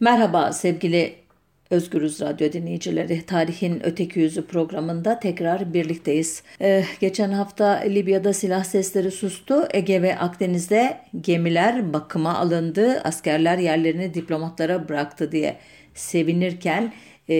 [0.00, 1.14] Merhaba sevgili
[1.70, 3.26] Özgürüz Radyo dinleyicileri.
[3.26, 6.42] Tarihin Öteki Yüzü programında tekrar birlikteyiz.
[6.60, 9.68] Ee, geçen hafta Libya'da silah sesleri sustu.
[9.74, 13.00] Ege ve Akdeniz'de gemiler bakıma alındı.
[13.04, 15.56] Askerler yerlerini diplomatlara bıraktı diye
[15.94, 16.92] sevinirken
[17.28, 17.34] e,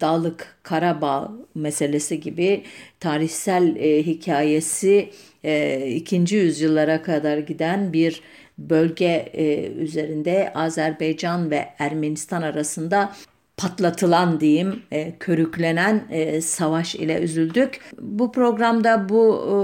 [0.00, 2.62] Dağlık Karabağ meselesi gibi
[3.00, 5.10] tarihsel e, hikayesi
[5.44, 8.22] e, ikinci yüzyıllara kadar giden bir
[8.58, 13.12] bölge e, üzerinde Azerbaycan ve Ermenistan arasında
[13.56, 17.80] patlatılan diyeyim, e, körüklenen e, savaş ile üzüldük.
[18.00, 19.54] Bu programda bu e,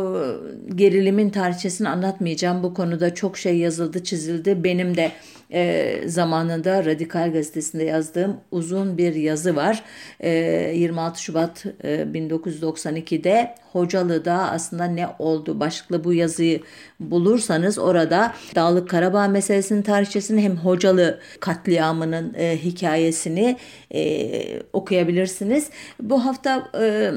[0.75, 2.63] gerilimin tarihçesini anlatmayacağım.
[2.63, 4.65] Bu konuda çok şey yazıldı, çizildi.
[4.65, 5.13] Benim de
[5.53, 9.83] e, zamanında Radikal Gazetesi'nde yazdığım uzun bir yazı var.
[10.21, 10.31] E,
[10.75, 16.61] 26 Şubat e, 1992'de Hocalı'da aslında ne oldu başlıklı bu yazıyı
[17.01, 23.57] bulursanız orada Dağlık Karabağ meselesinin tarihçesini hem Hocalı katliamının e, hikayesini
[23.95, 25.71] e, okuyabilirsiniz.
[26.01, 27.13] Bu hafta e,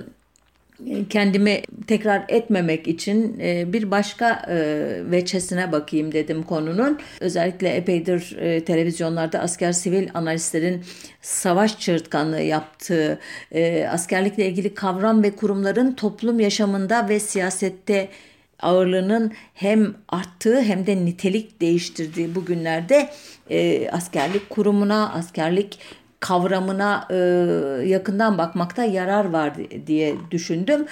[1.10, 4.56] kendimi tekrar etmemek için e, bir başka e,
[5.12, 7.00] veçesine bakayım dedim konunun.
[7.20, 10.84] Özellikle epeydir e, televizyonlarda asker sivil analistlerin
[11.22, 13.20] savaş çığırtkanlığı yaptığı,
[13.90, 18.10] askerlikle ilgili kavram ve kurumların toplum yaşamında ve siyasette
[18.60, 23.10] ağırlığının hem arttığı hem de nitelik değiştirdiği bu günlerde
[23.92, 25.80] askerlik kurumuna, askerlik
[26.24, 27.16] kavramına e,
[27.86, 29.54] yakından bakmakta yarar var
[29.88, 30.86] diye düşündüm.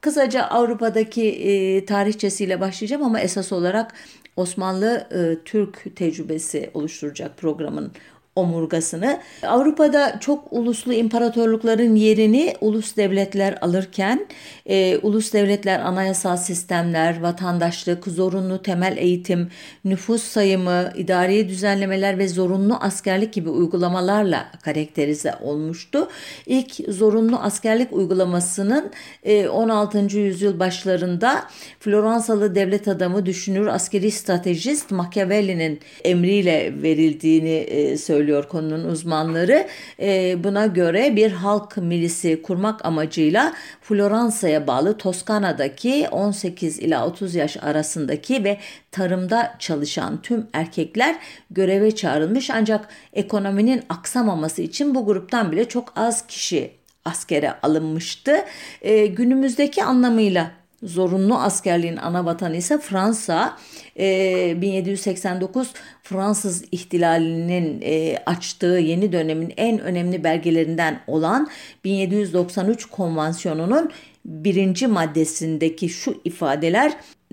[0.00, 3.94] Kısaca Avrupa'daki e, tarihçesiyle başlayacağım ama esas olarak
[4.36, 7.92] Osmanlı e, Türk tecrübesi oluşturacak programın
[8.36, 9.20] omurgasını.
[9.42, 14.26] Avrupa'da çok uluslu imparatorlukların yerini ulus devletler alırken
[14.66, 19.48] e, ulus devletler anayasal sistemler, vatandaşlık, zorunlu temel eğitim,
[19.84, 26.08] nüfus sayımı, idari düzenlemeler ve zorunlu askerlik gibi uygulamalarla karakterize olmuştu.
[26.46, 28.90] İlk zorunlu askerlik uygulamasının
[29.22, 30.18] e, 16.
[30.18, 31.44] yüzyıl başlarında
[31.80, 39.66] Floransalı devlet adamı, düşünür, askeri stratejist Machiavelli'nin emriyle verildiğini e, söylüyor söylüyor konunun uzmanları.
[40.00, 47.56] E, buna göre bir halk milisi kurmak amacıyla Floransa'ya bağlı Toskana'daki 18 ila 30 yaş
[47.56, 48.58] arasındaki ve
[48.90, 51.16] tarımda çalışan tüm erkekler
[51.50, 56.70] göreve çağrılmış ancak ekonominin aksamaması için bu gruptan bile çok az kişi
[57.04, 58.44] askere alınmıştı.
[58.82, 60.50] E, günümüzdeki anlamıyla
[60.84, 63.56] zorunlu askerliğin ana vatanı ise Fransa.
[63.98, 65.72] E, 1789
[66.02, 71.48] Fransız ihtilalinin e, açtığı yeni dönemin en önemli belgelerinden olan
[71.84, 73.90] 1793 konvansiyonunun
[74.24, 76.92] birinci maddesindeki şu ifadeler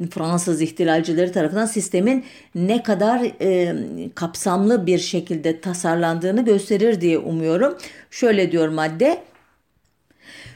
[0.09, 2.25] Fransız ihtilalcileri tarafından sistemin
[2.55, 3.75] ne kadar e,
[4.15, 7.77] kapsamlı bir şekilde tasarlandığını gösterir diye umuyorum.
[8.11, 9.21] Şöyle diyor madde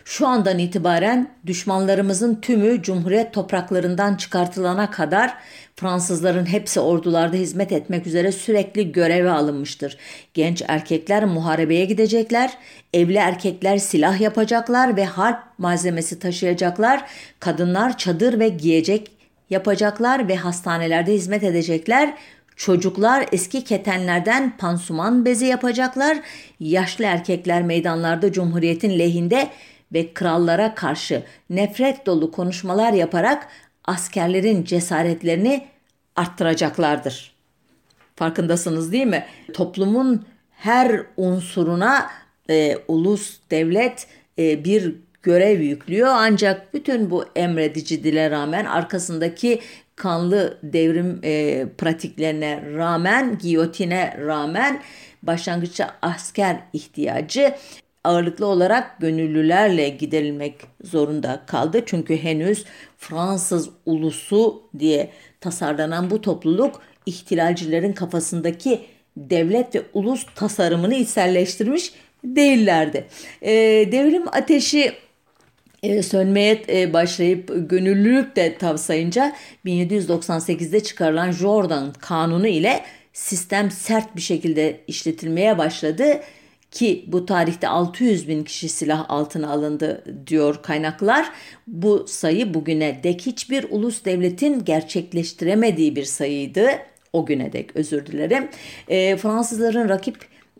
[0.06, 5.38] şu andan itibaren düşmanlarımızın tümü Cumhuriyet topraklarından çıkartılana kadar
[5.76, 9.98] Fransızların hepsi ordularda hizmet etmek üzere sürekli göreve alınmıştır.
[10.34, 12.52] Genç erkekler muharebeye gidecekler,
[12.94, 17.06] evli erkekler silah yapacaklar ve harp malzemesi taşıyacaklar,
[17.40, 19.12] kadınlar çadır ve giyecek
[19.50, 22.14] yapacaklar ve hastanelerde hizmet edecekler.
[22.56, 26.18] Çocuklar eski ketenlerden pansuman bezi yapacaklar.
[26.60, 29.50] Yaşlı erkekler meydanlarda Cumhuriyet'in lehinde
[29.96, 33.48] ve krallara karşı nefret dolu konuşmalar yaparak
[33.86, 35.68] askerlerin cesaretlerini
[36.16, 37.36] arttıracaklardır.
[38.16, 39.26] Farkındasınız değil mi?
[39.54, 42.10] Toplumun her unsuruna
[42.50, 44.08] e, ulus, devlet
[44.40, 46.08] e, bir görev yüklüyor.
[46.12, 49.62] Ancak bütün bu emredici dile rağmen arkasındaki
[49.96, 54.82] kanlı devrim e, pratiklerine rağmen, giyotine rağmen
[55.24, 57.56] başlangıçta asker ihtiyacı
[58.06, 61.82] ağırlıklı olarak gönüllülerle giderilmek zorunda kaldı.
[61.86, 62.66] Çünkü henüz
[62.98, 65.10] Fransız ulusu diye
[65.42, 68.82] tasarlanan bu topluluk ihtilalcilerin kafasındaki
[69.18, 71.92] devlet ve ulus tasarımını içselleştirmiş
[72.24, 73.08] değillerdi.
[73.42, 73.52] E,
[73.92, 74.94] devrim ateşi
[75.84, 79.36] e, sönmeye e, başlayıp gönüllülük de tavsayınca
[79.66, 82.82] 1798'de çıkarılan Jordan kanunu ile
[83.14, 86.20] sistem sert bir şekilde işletilmeye başladı
[86.76, 91.32] ki bu tarihte 600 bin kişi silah altına alındı diyor kaynaklar.
[91.68, 96.70] Bu sayı bugüne dek hiçbir ulus devletin gerçekleştiremediği bir sayıydı.
[97.14, 98.50] O güne dek özür dilerim.
[98.88, 100.18] E, Fransızların rakip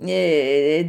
[0.08, 0.14] e,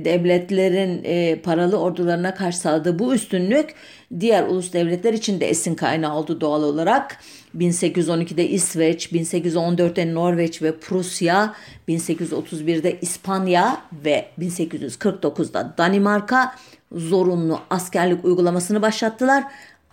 [0.05, 3.75] devletlerin e, paralı ordularına karşı sağladığı bu üstünlük
[4.21, 7.21] diğer ulus devletler için de esin kaynağı oldu doğal olarak.
[7.59, 11.55] 1812'de İsveç, 1814'te Norveç ve Prusya,
[11.89, 16.55] 1831'de İspanya ve 1849'da Danimarka
[16.93, 19.45] zorunlu askerlik uygulamasını başlattılar.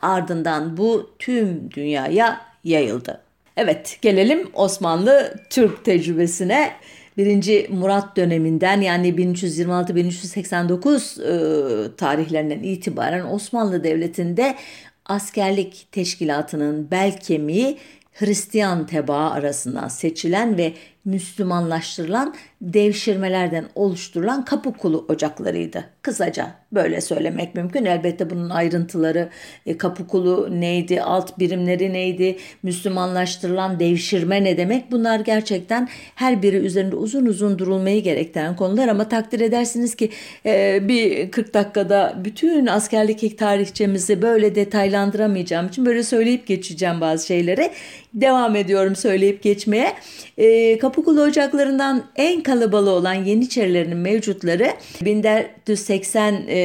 [0.01, 3.21] Ardından bu tüm dünyaya yayıldı.
[3.57, 6.71] Evet gelelim Osmanlı Türk tecrübesine.
[7.17, 7.69] 1.
[7.69, 14.55] Murat döneminden yani 1326-1389 e, tarihlerinden itibaren Osmanlı Devleti'nde
[15.05, 17.77] askerlik teşkilatının bel kemiği
[18.13, 20.73] Hristiyan tebaa arasından seçilen ve
[21.05, 25.85] Müslümanlaştırılan devşirmelerden oluşturulan kapı kulu ocaklarıydı.
[26.01, 27.85] Kısaca böyle söylemek mümkün.
[27.85, 29.29] Elbette bunun ayrıntıları
[29.65, 36.55] e, kapı kulu neydi, alt birimleri neydi, Müslümanlaştırılan devşirme ne demek bunlar gerçekten her biri
[36.55, 40.09] üzerinde uzun uzun durulmayı gerektiren konular ama takdir edersiniz ki
[40.45, 47.71] e, bir 40 dakikada bütün askerlik tarihçemizi böyle detaylandıramayacağım için böyle söyleyip geçeceğim bazı şeyleri.
[48.13, 49.93] Devam ediyorum söyleyip geçmeye.
[50.37, 56.59] E, Kapıkulu ocaklarından en kalabalığı olan Yeniçerilerin mevcutları 1480 e,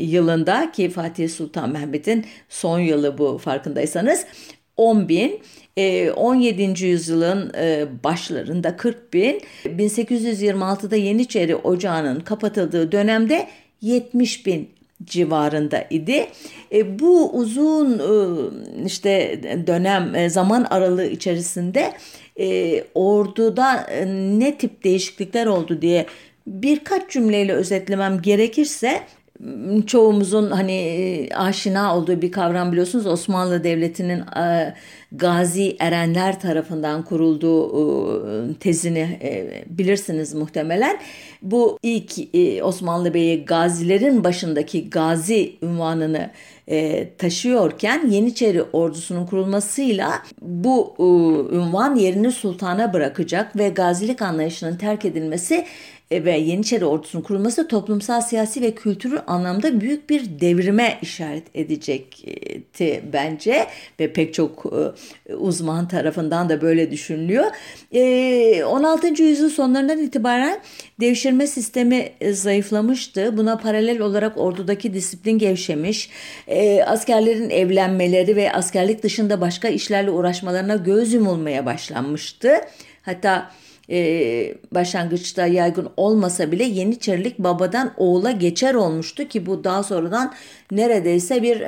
[0.00, 4.26] yılında ki Fatih Sultan Mehmet'in son yılı bu farkındaysanız
[4.76, 5.40] 10 bin
[6.16, 6.62] 17.
[6.62, 13.48] E, yüzyılın e, başlarında 40 bin, 1826'da Yeniçeri Ocağı'nın kapatıldığı dönemde
[13.80, 14.70] 70 bin
[15.04, 16.26] civarında idi.
[16.72, 21.92] E, bu uzun e, işte dönem e, zaman aralığı içerisinde
[22.40, 24.06] e, orduda e,
[24.38, 26.06] ne tip değişiklikler oldu diye
[26.46, 29.02] birkaç cümleyle özetlemem gerekirse
[29.86, 34.74] çoğumuzun hani e, aşina olduğu bir kavram biliyorsunuz Osmanlı Devleti'nin e,
[35.12, 37.70] Gazi Erenler tarafından kurulduğu
[38.50, 39.18] e, tezini
[39.66, 40.98] bilirsiniz muhtemelen.
[41.42, 42.12] Bu ilk
[42.64, 45.56] Osmanlı Bey'i gazilerin başındaki gazi
[46.68, 50.94] ünvanını taşıyorken Yeniçeri ordusunun kurulmasıyla bu
[51.52, 55.66] ünvan yerini sultana bırakacak ve gazilik anlayışının terk edilmesi
[56.12, 63.02] e, ve Yeniçeri ordusunun kurulması toplumsal, siyasi ve kültürel anlamda büyük bir devrime işaret edecekti
[63.12, 63.66] bence
[64.00, 64.64] ve pek çok
[65.28, 67.44] e, uzman tarafından da böyle düşünülüyor.
[68.64, 69.06] 16.
[69.06, 70.60] E, yüzyıl sonlarından itibaren
[71.00, 73.36] devşirme sistemi zayıflamıştı.
[73.36, 76.10] Buna paralel olarak ordudaki disiplin gevşemiş,
[76.86, 82.60] askerlerin evlenmeleri ve askerlik dışında başka işlerle uğraşmalarına göz yumulmaya başlanmıştı.
[83.02, 83.50] Hatta
[83.90, 90.34] e, başlangıçta yaygın olmasa bile Yeniçerilik babadan oğula geçer olmuştu ki bu daha sonradan
[90.70, 91.60] neredeyse bir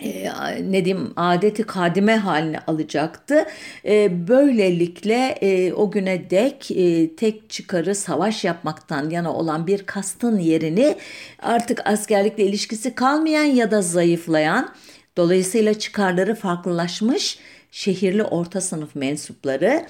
[0.00, 0.32] e,
[0.72, 3.44] ne diyeyim adeti kadime haline alacaktı.
[3.84, 10.38] E, böylelikle e, o güne dek e, tek çıkarı savaş yapmaktan yana olan bir kastın
[10.38, 10.96] yerini
[11.42, 14.74] artık askerlikle ilişkisi kalmayan ya da zayıflayan
[15.16, 17.38] dolayısıyla çıkarları farklılaşmış
[17.70, 19.86] şehirli orta sınıf mensupları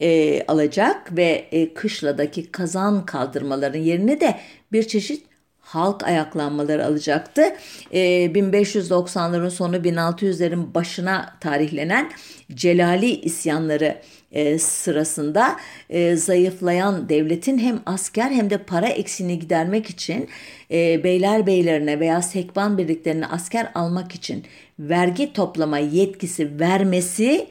[0.00, 4.36] e, alacak ve e, kışladaki kazan kaldırmaların yerine de
[4.72, 5.29] bir çeşit
[5.70, 7.42] halk ayaklanmaları alacaktı.
[7.90, 12.10] E, 1590'ların sonu 1600'lerin başına tarihlenen
[12.54, 13.96] Celali isyanları
[14.32, 15.56] e, sırasında
[15.90, 20.28] e, zayıflayan devletin hem asker hem de para eksiğini gidermek için
[20.70, 24.44] e, beyler beylerine veya sekban birliklerine asker almak için
[24.78, 27.46] vergi toplama yetkisi vermesi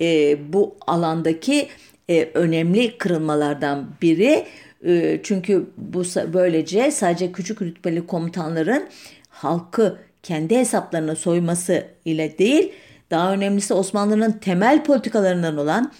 [0.00, 1.68] e, bu alandaki
[2.08, 4.44] e, önemli kırılmalardan biri.
[4.86, 6.02] E, çünkü bu
[6.32, 8.88] böylece sadece küçük rütbeli komutanların
[9.28, 12.72] halkı kendi hesaplarına soyması ile değil,
[13.10, 15.92] daha önemlisi Osmanlı'nın temel politikalarından olan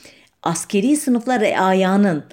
[0.43, 2.25] askeri sınıflar ayağının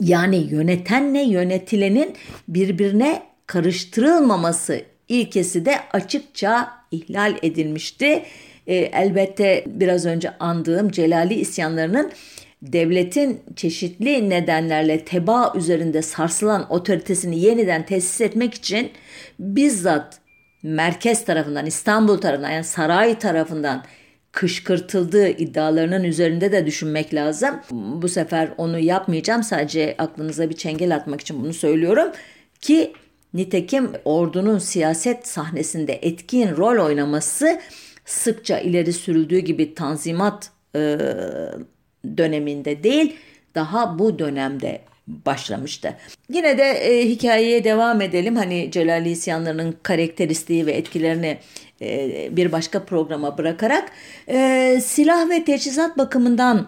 [0.00, 2.14] yani yönetenle yönetilenin
[2.48, 8.22] birbirine karıştırılmaması ilkesi de açıkça ihlal edilmişti.
[8.66, 12.12] E, elbette biraz önce andığım Celali isyanlarının
[12.62, 18.90] devletin çeşitli nedenlerle teba üzerinde sarsılan otoritesini yeniden tesis etmek için
[19.38, 20.18] bizzat
[20.62, 23.84] merkez tarafından İstanbul tarafından yani saray tarafından
[24.32, 27.60] kışkırtıldığı iddialarının üzerinde de düşünmek lazım.
[27.70, 29.42] Bu sefer onu yapmayacağım.
[29.42, 32.08] Sadece aklınıza bir çengel atmak için bunu söylüyorum
[32.60, 32.92] ki
[33.34, 37.60] nitekim ordunun siyaset sahnesinde etkin rol oynaması
[38.04, 40.50] sıkça ileri sürüldüğü gibi tanzimat
[42.16, 43.16] döneminde değil
[43.54, 45.96] daha bu dönemde başlamıştı.
[46.28, 48.36] Yine de e, hikayeye devam edelim.
[48.36, 51.38] Hani Celali isyanlarının karakteristiği ve etkilerini
[51.82, 53.90] e, bir başka programa bırakarak
[54.28, 56.66] e, silah ve teçhizat bakımından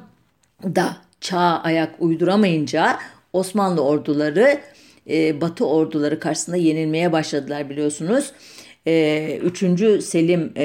[0.65, 2.99] da çağa ayak uyduramayınca
[3.33, 4.61] Osmanlı orduları
[5.11, 8.33] e, Batı orduları karşısında yenilmeye başladılar biliyorsunuz.
[8.87, 10.05] E, 3.
[10.05, 10.65] Selim e,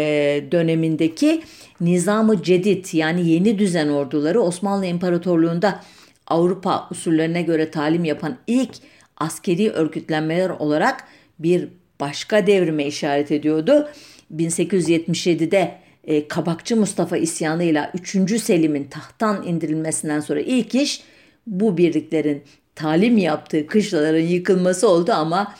[0.51, 1.41] dönemindeki
[1.81, 5.83] Nizamı Cedid yani yeni düzen orduları Osmanlı İmparatorluğu'nda
[6.27, 8.69] Avrupa usullerine göre talim yapan ilk
[9.17, 11.03] askeri örgütlenmeler olarak
[11.39, 11.67] bir
[11.99, 13.89] başka devrime işaret ediyordu.
[14.35, 18.41] 1877'de e, Kabakçı Mustafa isyanıyla 3.
[18.41, 21.01] Selim'in tahttan indirilmesinden sonra ilk iş
[21.47, 22.43] bu birliklerin
[22.75, 25.55] talim yaptığı kışlaların yıkılması oldu ama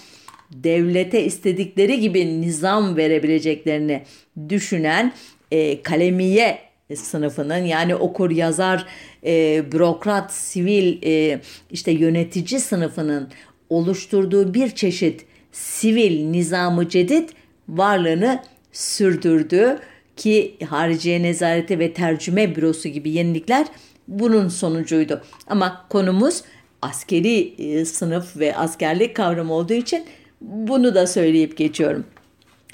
[0.51, 4.03] devlete istedikleri gibi nizam verebileceklerini
[4.49, 5.13] düşünen
[5.51, 6.59] e, kalemiye
[6.95, 8.85] sınıfının yani okur yazar
[9.25, 11.41] e, bürokrat sivil e,
[11.71, 13.29] işte yönetici sınıfının
[13.69, 17.29] oluşturduğu bir çeşit sivil nizamı cedid
[17.69, 19.79] varlığını sürdürdü
[20.17, 23.67] ki Hariciye Nezareti ve Tercüme Bürosu gibi yenilikler
[24.07, 25.21] bunun sonucuydu.
[25.47, 26.41] Ama konumuz
[26.81, 30.05] askeri e, sınıf ve askerlik kavramı olduğu için
[30.41, 32.05] bunu da söyleyip geçiyorum.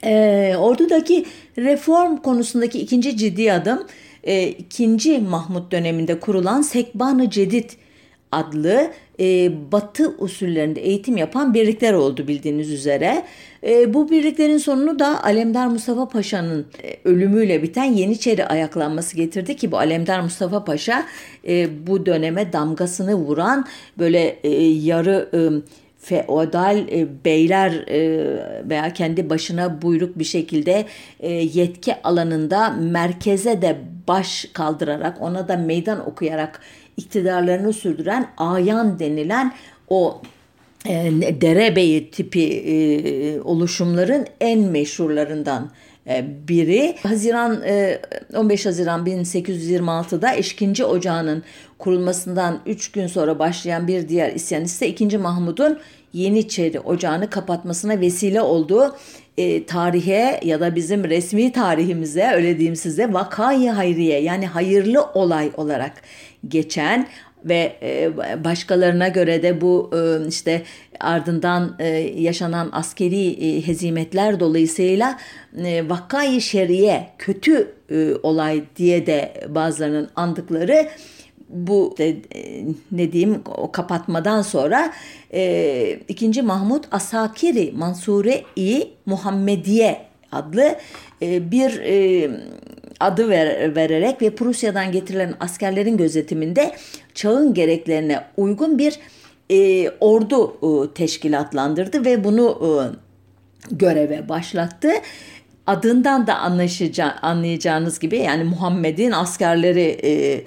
[0.05, 1.25] E, ordudaki
[1.57, 3.83] reform konusundaki ikinci ciddi adım
[4.23, 7.69] e, ikinci Mahmut döneminde kurulan Sekban-ı Cedid
[8.31, 13.23] adlı e, batı usullerinde eğitim yapan birlikler oldu bildiğiniz üzere.
[13.63, 19.71] E, bu birliklerin sonunu da Alemdar Mustafa Paşa'nın e, ölümüyle biten Yeniçeri ayaklanması getirdi ki
[19.71, 21.05] bu Alemdar Mustafa Paşa
[21.47, 23.65] e, bu döneme damgasını vuran
[23.99, 25.39] böyle e, yarı e,
[26.05, 27.99] feodal e, beyler e,
[28.69, 30.85] veya kendi başına buyruk bir şekilde
[31.19, 36.61] e, yetki alanında merkeze de baş kaldırarak ona da meydan okuyarak
[36.97, 39.53] iktidarlarını sürdüren ayan denilen
[39.89, 40.21] o
[40.87, 45.69] e, derebeyi tipi e, oluşumların en meşhurlarından
[46.47, 46.95] biri.
[47.03, 47.61] Haziran
[48.35, 51.43] 15 e, Haziran 1826'da Eşkinci Ocağı'nın
[51.77, 55.17] kurulmasından 3 gün sonra başlayan bir diğer isyan ise 2.
[55.17, 55.79] Mahmud'un
[56.13, 58.95] Yeniçeri Ocağı'nı kapatmasına vesile olduğu
[59.37, 65.51] e, tarihe ya da bizim resmi tarihimize öyle diyeyim size vakayı hayriye yani hayırlı olay
[65.57, 65.93] olarak
[66.47, 67.07] geçen
[67.45, 70.61] ve e, başkalarına göre de bu e, işte
[70.99, 71.87] ardından e,
[72.17, 75.17] yaşanan askeri hezimetler dolayısıyla
[75.83, 77.71] vakayı şeriye kötü
[78.23, 80.87] olay diye de bazılarının andıkları
[81.49, 81.95] bu
[82.91, 84.93] ne diyeyim o kapatmadan sonra
[85.33, 86.41] e, 2.
[86.41, 90.75] Mahmut Asakiri Mansure-i Muhammediye adlı
[91.21, 92.29] e, bir e,
[92.99, 96.71] adı ver, vererek ve Prusya'dan getirilen askerlerin gözetiminde
[97.13, 98.99] çağın gereklerine uygun bir
[99.49, 102.69] e, ordu e, teşkilatlandırdı ve bunu e,
[103.71, 104.89] göreve başlattı
[105.67, 106.35] adından da
[107.21, 110.43] anlayacağınız gibi yani Muhammed'in askerleri e, e,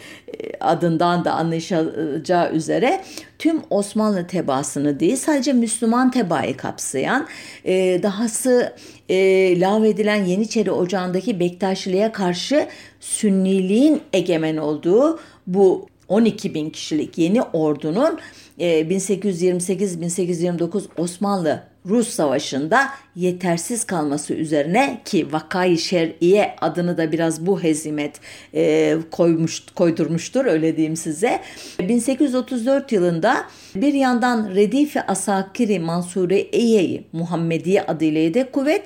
[0.61, 3.05] adından da anlaşılacağı üzere
[3.39, 7.27] tüm Osmanlı tebaasını değil sadece Müslüman tebaayı kapsayan
[7.65, 8.75] e, dahası
[9.09, 12.67] e, lağvedilen Yeniçeri Ocağı'ndaki Bektaşiliğe karşı
[13.01, 18.19] Sünniliğin egemen olduğu bu 12 bin kişilik yeni ordunun
[18.59, 27.63] 1828-1829 e, Osmanlı Rus Savaşı'nda yetersiz kalması üzerine ki Vakayı Şer'iye adını da biraz bu
[27.63, 28.21] hezimet
[28.55, 31.41] e, koymuş koydurmuştur öyle diyeyim size.
[31.79, 33.45] 1834 yılında
[33.75, 38.83] bir yandan Redife Asakiri Mansure Eye'yi Muhammediye adıyla yedek kuvvet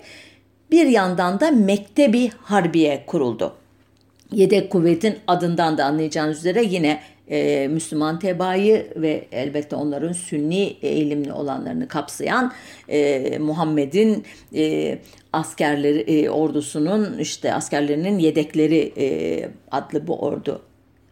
[0.71, 3.55] bir yandan da Mektebi Harbiye kuruldu.
[4.33, 7.01] Yedek kuvvetin adından da anlayacağınız üzere yine
[7.33, 12.53] e, Müslüman tebaayı ve elbette onların sünni eğilimli olanlarını kapsayan
[12.89, 14.25] e, Muhammed'in
[14.55, 14.99] e,
[15.33, 20.63] askerleri e, ordusunun işte askerlerinin yedekleri e, adlı bu ordu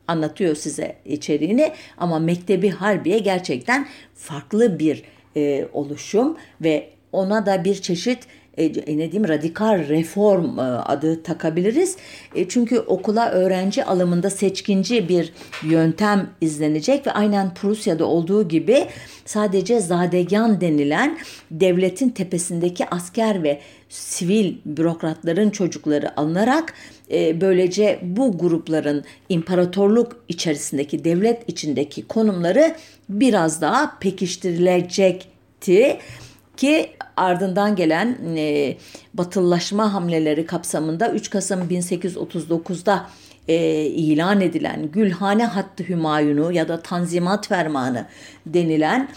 [0.08, 1.72] anlatıyor size içeriğini.
[1.98, 5.02] Ama Mektebi Harbiye gerçekten farklı bir
[5.36, 8.18] e, oluşum ve ona da bir çeşit
[8.56, 11.96] e, e, ne diyeyim radikal reform e, adı takabiliriz.
[12.34, 18.86] E, çünkü okula öğrenci alımında seçkinci bir yöntem izlenecek ve aynen Prusya'da olduğu gibi
[19.24, 21.18] sadece zadegan denilen
[21.50, 26.74] devletin tepesindeki asker ve sivil bürokratların çocukları alınarak
[27.12, 32.74] e, böylece bu grupların imparatorluk içerisindeki devlet içindeki konumları
[33.08, 35.98] biraz daha pekiştirilecekti
[36.60, 38.76] ki ardından gelen e,
[39.14, 43.06] batılılaşma hamleleri kapsamında 3 Kasım 1839'da
[43.48, 48.06] e, ilan edilen Gülhane Hattı Hümayunu ya da Tanzimat Fermanı
[48.46, 49.08] denilen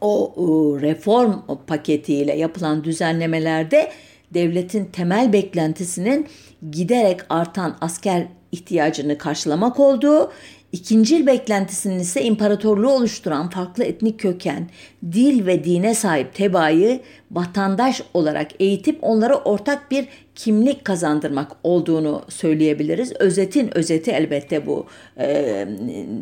[0.00, 0.42] o e,
[0.82, 1.32] reform
[1.66, 3.92] paketiyle yapılan düzenlemelerde
[4.34, 6.28] devletin temel beklentisinin
[6.70, 10.32] giderek artan asker ihtiyacını karşılamak olduğu,
[10.72, 14.68] İkincil beklentisinin ise imparatorluğu oluşturan farklı etnik köken,
[15.12, 17.00] dil ve dine sahip tebaayı
[17.30, 23.12] vatandaş olarak eğitip onlara ortak bir kimlik kazandırmak olduğunu söyleyebiliriz.
[23.18, 24.86] Özetin özeti elbette bu
[25.18, 25.28] e,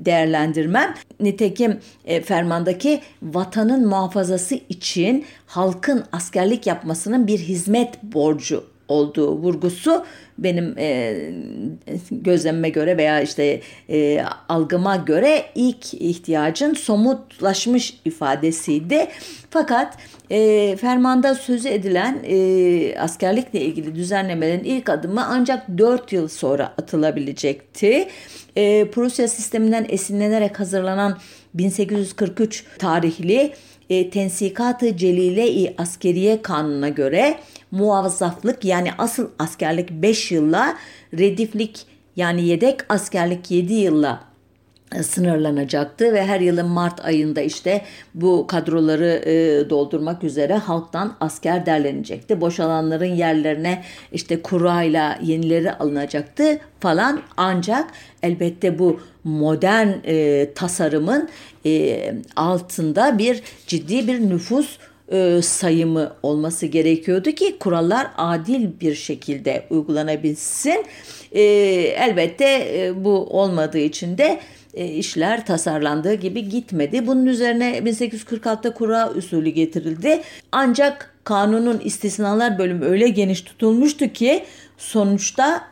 [0.04, 0.94] değerlendirmem.
[1.20, 10.04] Nitekim e, fermandaki vatanın muhafazası için halkın askerlik yapmasının bir hizmet borcu olduğu vurgusu
[10.38, 11.16] benim e,
[12.10, 19.08] gözlemime göre veya işte e, algıma göre ilk ihtiyacın somutlaşmış ifadesiydi.
[19.50, 19.96] Fakat
[20.30, 28.08] e, fermanda sözü edilen e, askerlikle ilgili düzenlemelerin ilk adımı ancak 4 yıl sonra atılabilecekti.
[28.56, 31.18] E, Prusya sisteminden esinlenerek hazırlanan
[31.54, 33.52] 1843 tarihli
[33.90, 37.38] e, Tensikat-ı Celile-i Askeriye Kanunu'na göre
[37.70, 40.76] muvazzaflık yani asıl askerlik 5 yılla,
[41.18, 44.27] rediflik yani yedek askerlik 7 yılla
[45.02, 47.82] sınırlanacaktı ve her yılın Mart ayında işte
[48.14, 52.40] bu kadroları e, doldurmak üzere halktan asker derlenecekti.
[52.40, 57.90] Boşalanların yerlerine işte kurayla yenileri alınacaktı falan ancak
[58.22, 61.28] elbette bu modern e, tasarımın
[61.66, 64.78] e, altında bir ciddi bir nüfus
[65.12, 70.84] e, sayımı olması gerekiyordu ki kurallar adil bir şekilde uygulanabilsin.
[71.32, 71.42] E,
[71.98, 74.40] elbette e, bu olmadığı için de e,
[74.86, 77.06] işler tasarlandığı gibi gitmedi.
[77.06, 80.22] Bunun üzerine 1846'da kura usulü getirildi.
[80.52, 84.44] Ancak kanunun istisnalar bölümü öyle geniş tutulmuştu ki
[84.78, 85.64] sonuçta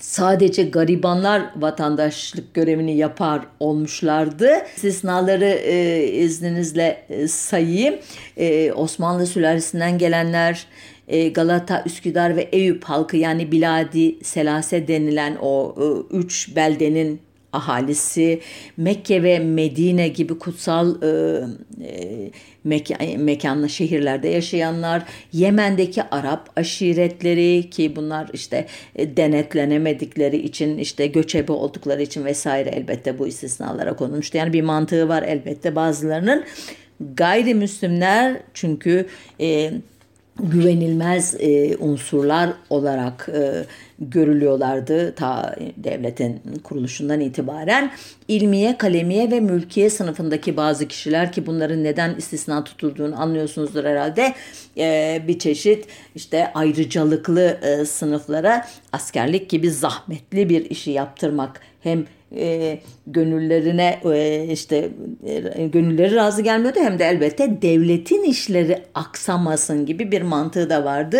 [0.00, 4.50] sadece garibanlar vatandaşlık görevini yapar olmuşlardı.
[4.76, 7.94] İstisnaları e, izninizle e, sayayım.
[8.36, 10.66] E, Osmanlı sülalesinden gelenler,
[11.08, 18.40] e, Galata, Üsküdar ve Eyüp halkı yani Biladi Selase denilen o e, üç beldenin ahalisi,
[18.76, 21.40] Mekke ve Medine gibi kutsal e,
[21.84, 22.30] e,
[22.64, 25.02] mekan, mekanlı şehirlerde yaşayanlar,
[25.32, 33.18] Yemen'deki Arap aşiretleri ki bunlar işte e, denetlenemedikleri için işte göçebe oldukları için vesaire elbette
[33.18, 34.38] bu istisnalara konulmuştu.
[34.38, 36.44] Yani bir mantığı var elbette bazılarının.
[37.14, 39.06] Gayrimüslimler çünkü
[39.40, 39.72] e,
[40.38, 43.64] güvenilmez e, unsurlar olarak e,
[43.98, 47.90] görülüyorlardı ta devletin kuruluşundan itibaren.
[48.28, 54.34] ilmiye, kalemiye ve mülkiye sınıfındaki bazı kişiler ki bunların neden istisna tutulduğunu anlıyorsunuzdur herhalde.
[54.76, 62.78] E, bir çeşit işte ayrıcalıklı e, sınıflara askerlik gibi zahmetli bir işi yaptırmak hem e,
[63.06, 64.88] gönüllerine e, işte
[65.56, 71.18] e, gönülleri razı gelmiyordu hem de elbette devletin işleri aksamasın gibi bir mantığı da vardı.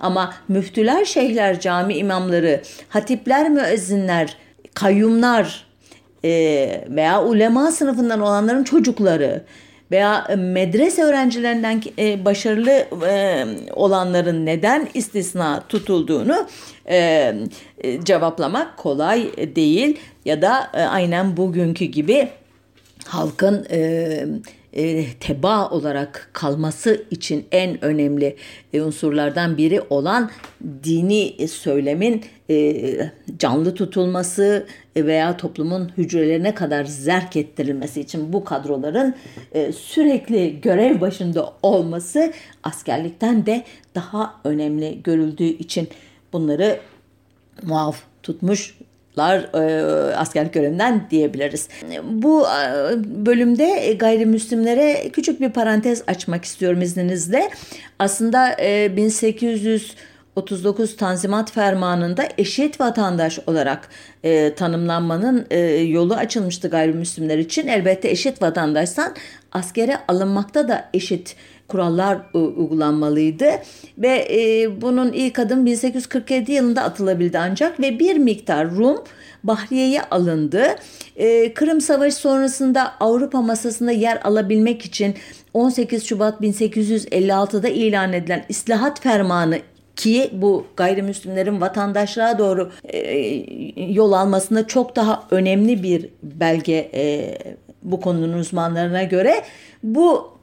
[0.00, 4.36] Ama müftüler, şeyhler, cami imamları, hatipler, müezzinler,
[4.74, 5.66] kayyumlar
[6.24, 6.30] e,
[6.88, 9.44] veya ulema sınıfından olanların çocukları
[9.90, 12.70] veya medrese öğrencilerinden e, başarılı
[13.08, 13.44] e,
[13.74, 16.46] olanların neden istisna tutulduğunu
[16.90, 17.34] e,
[18.04, 20.00] cevaplamak kolay değil.
[20.24, 22.28] Ya da aynen bugünkü gibi
[23.06, 23.66] halkın
[24.76, 28.36] e, teba olarak kalması için en önemli
[28.72, 30.30] e, unsurlardan biri olan
[30.84, 39.14] dini söylemin e, canlı tutulması veya toplumun hücrelerine kadar zerk ettirilmesi için bu kadroların
[39.52, 45.88] e, sürekli görev başında olması askerlikten de daha önemli görüldüğü için
[46.32, 46.80] bunları
[47.62, 48.78] muaf tutmuş
[49.18, 51.68] lar e, askerlik görevinden diyebiliriz.
[52.02, 52.94] Bu e,
[53.26, 57.50] bölümde gayrimüslimlere küçük bir parantez açmak istiyorum izninizle.
[57.98, 59.94] Aslında e, 1800
[60.36, 63.88] 39 Tanzimat Fermanı'nda eşit vatandaş olarak
[64.24, 67.68] e, tanımlanmanın e, yolu açılmıştı gayrimüslimler için.
[67.68, 69.14] Elbette eşit vatandaşsan
[69.52, 71.36] askere alınmakta da eşit
[71.68, 73.46] kurallar uygulanmalıydı
[73.98, 79.04] ve e, bunun ilk adım 1847 yılında atılabildi ancak ve bir miktar Rum
[79.44, 80.64] Bahriye'ye alındı.
[81.16, 85.14] E, Kırım Savaşı sonrasında Avrupa masasında yer alabilmek için
[85.54, 89.58] 18 Şubat 1856'da ilan edilen İslahat Fermanı
[89.96, 93.18] ki bu gayrimüslimlerin vatandaşlığa doğru e,
[93.76, 97.38] yol almasında çok daha önemli bir belge e,
[97.82, 99.42] bu konunun uzmanlarına göre
[99.82, 100.35] bu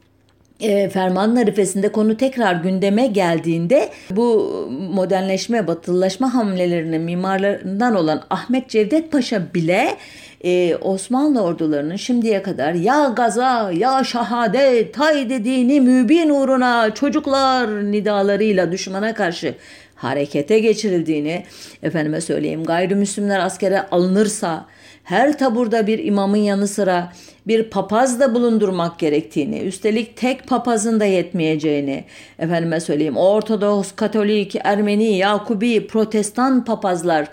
[0.59, 4.49] e, fermanın arifesinde konu tekrar gündeme geldiğinde bu
[4.93, 9.97] modernleşme, batılılaşma hamlelerinin mimarlarından olan Ahmet Cevdet Paşa bile
[10.43, 18.71] e, Osmanlı ordularının şimdiye kadar ya gaza ya şahadet hay dediğini mübin uğruna çocuklar nidalarıyla
[18.71, 19.55] düşmana karşı
[19.95, 21.43] harekete geçirildiğini
[21.83, 24.65] efendime söyleyeyim gayrimüslimler askere alınırsa
[25.03, 27.11] her taburda bir imamın yanı sıra
[27.47, 32.03] bir papaz da bulundurmak gerektiğini, üstelik tek papazın da yetmeyeceğini,
[32.39, 37.27] efendime söyleyeyim Ortodoks, Katolik, Ermeni, Yakubi, Protestan papazlar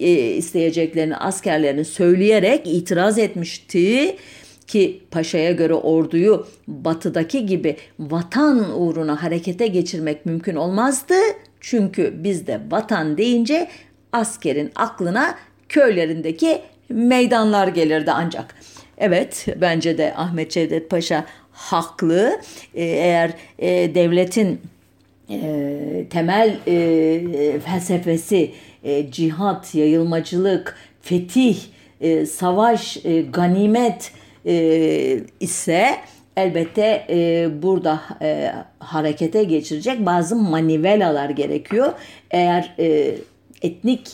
[0.00, 4.16] e, isteyeceklerini askerlerini söyleyerek itiraz etmişti
[4.66, 11.14] ki paşaya göre orduyu batıdaki gibi vatan uğruna harekete geçirmek mümkün olmazdı.
[11.60, 13.68] Çünkü bizde vatan deyince
[14.12, 15.34] askerin aklına
[15.68, 18.54] köylerindeki meydanlar gelirdi ancak.
[18.98, 22.40] Evet bence de Ahmet Cevdet Paşa haklı.
[22.74, 24.60] Ee, eğer e, devletin
[25.30, 28.50] e, temel e, felsefesi
[29.10, 31.58] cihat, yayılmacılık, fetih,
[32.26, 32.98] savaş,
[33.32, 34.12] ganimet
[35.40, 35.96] ise
[36.36, 37.06] elbette
[37.62, 38.00] burada
[38.78, 41.92] harekete geçirecek bazı manivelalar gerekiyor.
[42.30, 42.74] Eğer
[43.62, 44.10] etnik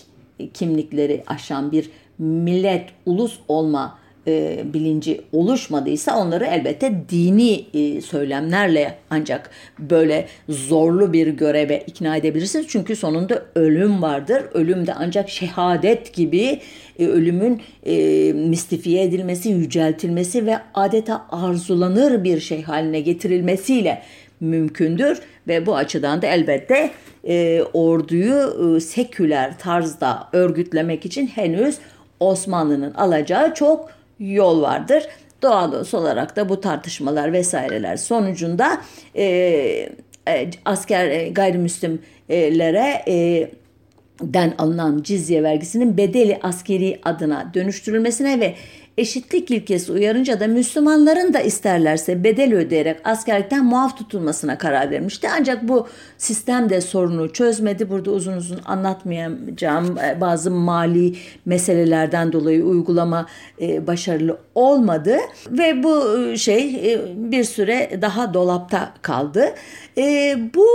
[0.55, 9.51] kimlikleri aşan bir millet, ulus olma e, bilinci oluşmadıysa onları elbette dini e, söylemlerle ancak
[9.79, 12.67] böyle zorlu bir göreve ikna edebilirsiniz.
[12.69, 14.43] Çünkü sonunda ölüm vardır.
[14.55, 16.61] Ölüm de ancak şehadet gibi
[16.99, 24.03] e, ölümün e, mistifiye edilmesi, yüceltilmesi ve adeta arzulanır bir şey haline getirilmesiyle
[24.41, 26.91] mümkündür ve bu açıdan da elbette
[27.29, 31.79] e, orduyu e, seküler tarzda örgütlemek için henüz
[32.21, 35.03] Osmanlı'nın alacağı çok yol vardır.
[35.42, 38.81] Doğal olarak da bu tartışmalar vesaireler sonucunda
[39.14, 39.24] e,
[40.29, 43.50] e, asker e, gayrimüslimlere e,
[44.20, 48.55] den alınan cizye vergisinin bedeli askeri adına dönüştürülmesine ve
[48.98, 55.28] eşitlik ilkesi uyarınca da Müslümanların da isterlerse bedel ödeyerek askerlikten muaf tutulmasına karar vermişti.
[55.38, 57.90] Ancak bu sistem de sorunu çözmedi.
[57.90, 61.14] Burada uzun uzun anlatmayacağım e, bazı mali
[61.46, 63.26] meselelerden dolayı uygulama
[63.61, 65.16] e, başarılı olmadı
[65.50, 69.54] ve bu e, şey bir süre daha dolapta kaldı.
[70.54, 70.66] Bu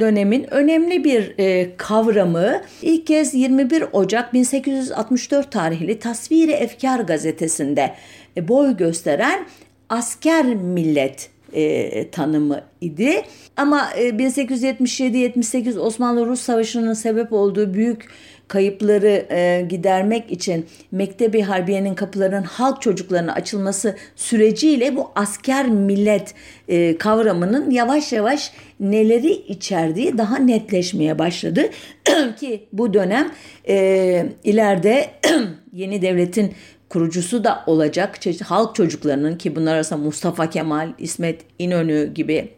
[0.00, 1.34] dönemin önemli bir
[1.76, 7.94] kavramı ilk kez 21 Ocak 1864 tarihli Tasviri Efkar gazetesinde
[8.36, 9.46] boy gösteren
[9.88, 13.22] asker millet e, tanımı idi.
[13.56, 18.08] Ama e, 1877-78 Osmanlı-Rus Savaşı'nın sebep olduğu büyük
[18.48, 26.34] kayıpları e, gidermek için Mektebi Harbiye'nin kapılarının halk çocuklarına açılması süreciyle bu asker millet
[26.68, 31.62] e, kavramının yavaş yavaş neleri içerdiği daha netleşmeye başladı
[32.40, 33.32] ki bu dönem
[33.68, 35.10] e, ileride
[35.72, 36.52] yeni devletin
[36.88, 38.18] kurucusu da olacak.
[38.44, 42.48] Halk çocuklarının ki bunlar arasında Mustafa Kemal, İsmet İnönü gibi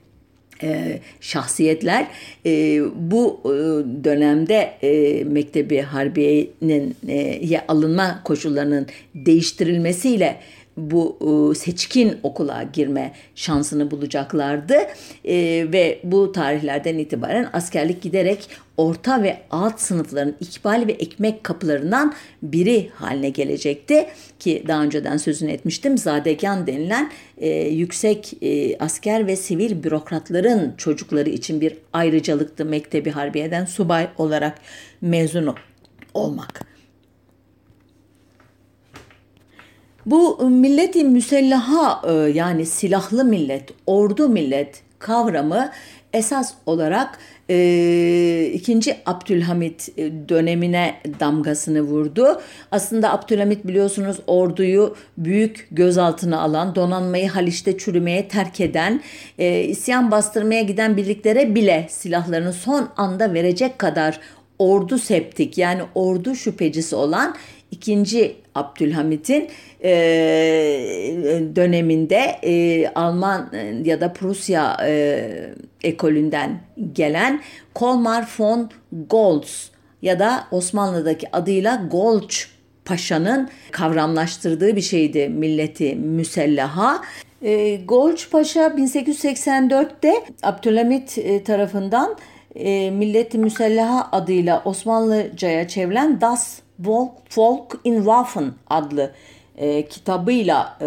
[0.63, 2.07] e, şahsiyetler
[2.47, 3.49] e, bu e,
[4.05, 10.41] dönemde e, Mektebi Harbiye'nin e, alınma koşullarının değiştirilmesiyle
[10.79, 14.75] bu e, seçkin okula girme şansını bulacaklardı
[15.25, 15.37] e,
[15.73, 22.91] ve bu tarihlerden itibaren askerlik giderek orta ve alt sınıfların ikbal ve ekmek kapılarından biri
[22.95, 24.07] haline gelecekti
[24.39, 31.31] ki daha önceden sözünü etmiştim zadegan denilen e, yüksek e, asker ve sivil bürokratların çocukları
[31.31, 34.59] için bir ayrıcalıktı Mektebi Harbiye'den subay olarak
[35.01, 35.55] mezun
[36.15, 36.78] olmak.
[40.11, 45.71] Bu milleti müsellaha e, yani silahlı millet, ordu millet kavramı
[46.13, 47.19] esas olarak
[47.51, 52.41] e, ikinci Abdülhamit e, dönemine damgasını vurdu.
[52.71, 59.01] Aslında Abdülhamit biliyorsunuz orduyu büyük gözaltına alan, donanmayı Haliç'te çürümeye terk eden,
[59.39, 64.21] e, isyan bastırmaya giden birliklere bile silahlarını son anda verecek kadar
[64.59, 67.35] ordu septik yani ordu şüphecisi olan
[67.71, 69.49] ikinci Abdülhamit'in
[69.85, 69.91] e,
[71.57, 73.51] döneminde e, Alman
[73.85, 75.31] ya da Prusya e,
[75.83, 76.61] ekolünden
[76.93, 77.41] gelen
[77.75, 78.71] Kolmar von
[79.11, 79.71] Goltz
[80.03, 82.49] ya da Osmanlı'daki adıyla Golç
[82.85, 87.03] Paşa'nın kavramlaştırdığı bir şeydi milleti müsellaha.
[87.43, 92.17] E, Golç Paşa 1884'te Abdülhamit e, tarafından
[92.55, 96.59] e, milleti müsellaha adıyla Osmanlıcaya çevrilen Das
[97.37, 99.13] Volk in Waffen adlı
[99.59, 100.87] e, kitabıyla e,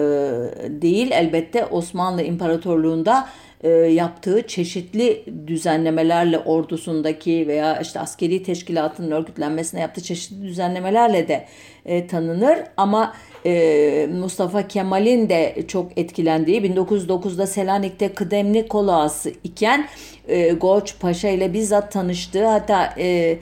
[0.81, 3.27] değil elbette Osmanlı İmparatorluğu'nda
[3.63, 11.45] e, yaptığı çeşitli düzenlemelerle ordusundaki veya işte askeri teşkilatının örgütlenmesine yaptığı çeşitli düzenlemelerle de
[11.85, 12.57] e, tanınır.
[12.77, 13.13] Ama
[13.45, 19.87] e, Mustafa Kemal'in de çok etkilendiği 1909'da Selanik'te kıdemli kolağası iken
[20.27, 23.37] e, Goç Paşa ile bizzat tanıştığı hatta e,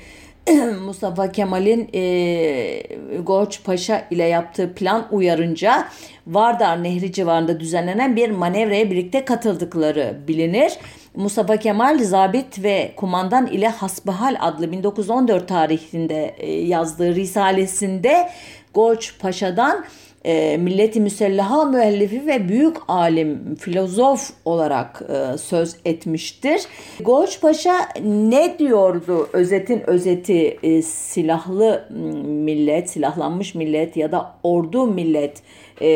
[0.85, 2.83] Mustafa Kemal'in e,
[3.23, 5.87] Goç Paşa ile yaptığı plan uyarınca
[6.27, 10.71] Vardar Nehri civarında düzenlenen bir manevraya birlikte katıldıkları bilinir.
[11.15, 18.29] Mustafa Kemal Zabit ve Kumandan ile Hasbihal adlı 1914 tarihinde e, yazdığı risalesinde
[18.73, 19.85] Goç Paşa'dan
[20.25, 26.61] e, Milleti Müsellaha müellifi ve büyük alim, filozof olarak e, söz etmiştir.
[26.99, 29.29] Goç Paşa ne diyordu?
[29.33, 31.87] Özetin özeti e, silahlı
[32.25, 35.41] millet, silahlanmış millet ya da ordu millet
[35.81, 35.87] e,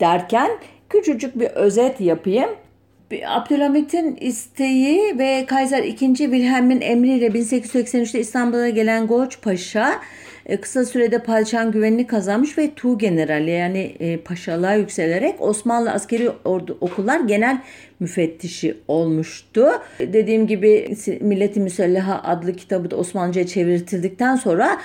[0.00, 0.50] derken
[0.88, 2.50] küçücük bir özet yapayım.
[3.26, 6.16] Abdülhamit'in isteği ve Kaiser II.
[6.16, 10.00] Wilhelm'in emriyle 1883'te İstanbul'a gelen Goç Paşa
[10.56, 16.78] kısa sürede padişahın güvenini kazanmış ve Tu Generali yani e, paşalığa yükselerek Osmanlı askeri ordu,
[16.80, 17.62] okullar genel
[18.00, 19.68] müfettişi olmuştu.
[20.00, 24.78] Dediğim gibi Milleti Müsellaha adlı kitabı da Osmanlıca'ya çevriltildikten sonra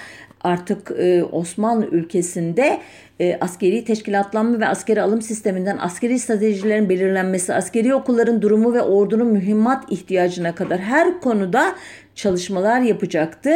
[0.43, 2.80] artık e, Osmanlı ülkesinde
[3.19, 9.28] e, askeri teşkilatlanma ve askeri alım sisteminden askeri stratejilerin belirlenmesi, askeri okulların durumu ve ordunun
[9.28, 11.76] mühimmat ihtiyacına kadar her konuda
[12.15, 13.54] çalışmalar yapacaktı.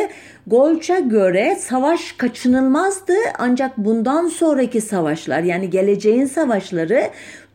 [0.47, 7.03] Golç'a göre savaş kaçınılmazdı ancak bundan sonraki savaşlar yani geleceğin savaşları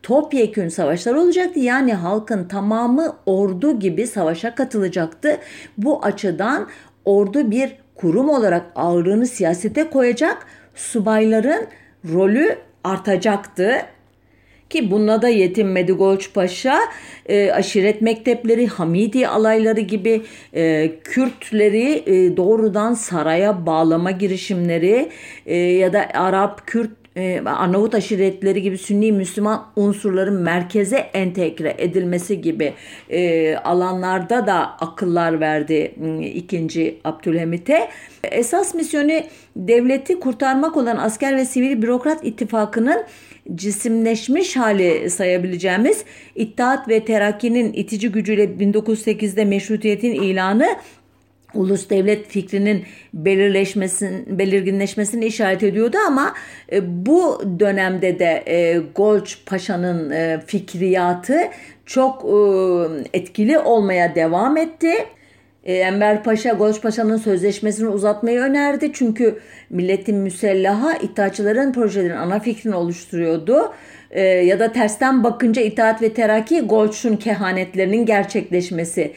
[0.03, 1.59] topyekün savaşlar olacaktı.
[1.59, 5.37] Yani halkın tamamı ordu gibi savaşa katılacaktı.
[5.77, 6.69] Bu açıdan
[7.05, 11.67] ordu bir kurum olarak ağırlığını siyasete koyacak, subayların
[12.13, 13.77] rolü artacaktı.
[14.73, 16.79] Ki bununla da yetinmedi Golç Paşa.
[17.25, 20.21] E, aşiret mektepleri, Hamidi alayları gibi
[20.53, 25.09] e, Kürtleri e, doğrudan saraya bağlama girişimleri
[25.45, 32.41] e, ya da Arap, Kürt e, Arnavut aşiretleri gibi Sünni Müslüman unsurların merkeze entegre edilmesi
[32.41, 32.73] gibi
[33.09, 37.89] e, alanlarda da akıllar verdi e, ikinci Abdülhamit'e.
[38.23, 39.21] Esas misyonu
[39.55, 43.03] devleti kurtarmak olan asker ve sivil bürokrat ittifakının
[43.55, 50.67] cisimleşmiş hali sayabileceğimiz İttihat ve Terakki'nin itici gücüyle 1908'de meşrutiyetin ilanı
[51.55, 56.33] ulus devlet fikrinin belirleşmesin, belirginleşmesini işaret ediyordu ama
[56.71, 61.37] e, bu dönemde de e, Golç Paşa'nın e, fikriyatı
[61.85, 62.37] çok e,
[63.17, 64.91] etkili olmaya devam etti.
[65.63, 68.91] E, Enver Paşa Golç Paşa'nın sözleşmesini uzatmayı önerdi.
[68.93, 69.39] Çünkü
[69.69, 73.73] milletin müsellaha itaatçıların projelerin ana fikrini oluşturuyordu.
[74.11, 79.13] E, ya da tersten bakınca itaat ve terakki Golç'un kehanetlerinin gerçekleşmesi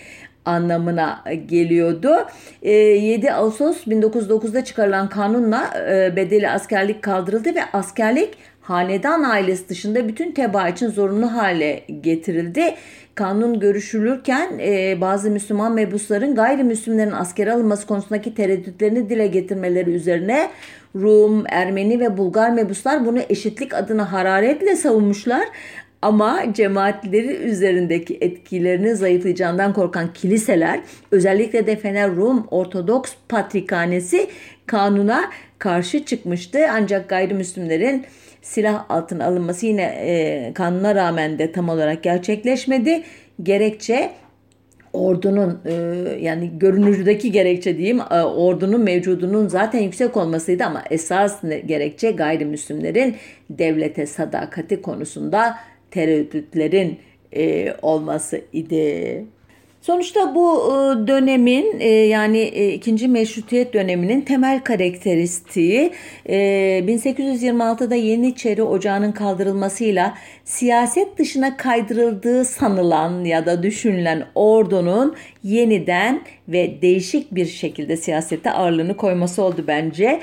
[0.46, 2.26] anlamına geliyordu.
[2.62, 5.70] 7 Ağustos 1909'da çıkarılan kanunla
[6.16, 8.34] bedeli askerlik kaldırıldı ve askerlik
[8.68, 12.74] hanedan ailesi dışında bütün teba için zorunlu hale getirildi.
[13.14, 20.50] Kanun görüşülürken e, bazı Müslüman mebusların gayrimüslimlerin askere alınması konusundaki tereddütlerini dile getirmeleri üzerine
[20.94, 25.44] Rum, Ermeni ve Bulgar mebuslar bunu eşitlik adına hararetle savunmuşlar.
[26.06, 34.26] Ama cemaatleri üzerindeki etkilerini zayıflayacağından korkan kiliseler özellikle de Fener Rum Ortodoks Patrikhanesi
[34.66, 36.58] kanuna karşı çıkmıştı.
[36.72, 38.04] Ancak gayrimüslimlerin
[38.42, 43.02] silah altına alınması yine e, kanuna rağmen de tam olarak gerçekleşmedi.
[43.42, 44.10] Gerekçe
[44.92, 45.72] ordunun e,
[46.20, 53.16] yani görünürdeki gerekçe diyeyim e, ordunun mevcudunun zaten yüksek olmasıydı ama esas gerekçe gayrimüslimlerin
[53.50, 55.56] devlete sadakati konusunda
[55.96, 56.98] tereddütlerin
[57.36, 59.24] e, olması idi.
[59.80, 65.92] Sonuçta bu e, dönemin e, yani e, ikinci meşrutiyet döneminin temel karakteristiği
[66.26, 70.14] 1826'da Yeniçeri Ocağı'nın kaldırılmasıyla
[70.46, 78.96] siyaset dışına kaydırıldığı sanılan ya da düşünülen ordunun yeniden ve değişik bir şekilde siyasette ağırlığını
[78.96, 80.20] koyması oldu bence.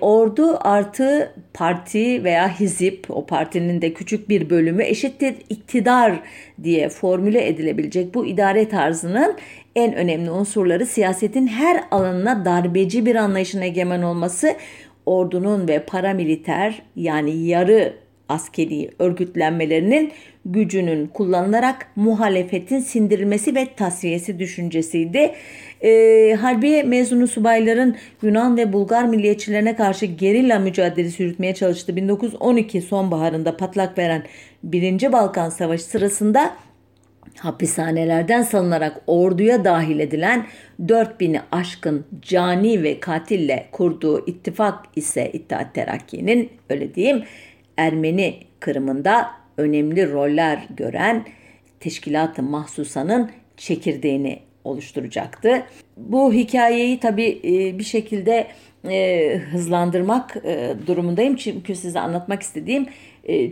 [0.00, 6.20] ordu artı parti veya hizip o partinin de küçük bir bölümü eşittir iktidar
[6.62, 9.36] diye formüle edilebilecek bu idare tarzının
[9.76, 14.54] en önemli unsurları siyasetin her alanına darbeci bir anlayışın egemen olması,
[15.06, 20.12] ordunun ve paramiliter yani yarı askeri örgütlenmelerinin
[20.44, 25.32] gücünün kullanılarak muhalefetin sindirilmesi ve tasfiyesi düşüncesiydi.
[25.82, 33.56] E, harbiye mezunu subayların Yunan ve Bulgar milliyetçilerine karşı gerilla mücadelesi yürütmeye çalıştığı 1912 sonbaharında
[33.56, 34.22] patlak veren
[34.62, 35.12] 1.
[35.12, 36.56] Balkan Savaşı sırasında
[37.38, 40.46] hapishanelerden salınarak orduya dahil edilen
[40.80, 47.24] 4000'i aşkın cani ve katille kurduğu ittifak ise İttihat Terakki'nin öyle diyeyim
[47.76, 51.24] Ermeni kırımında önemli roller gören
[51.80, 55.62] Teşkilat-ı Mahsusa'nın çekirdeğini oluşturacaktı.
[55.96, 58.46] Bu hikayeyi tabii e, bir şekilde
[58.88, 62.86] e, hızlandırmak e, durumundayım çünkü size anlatmak istediğim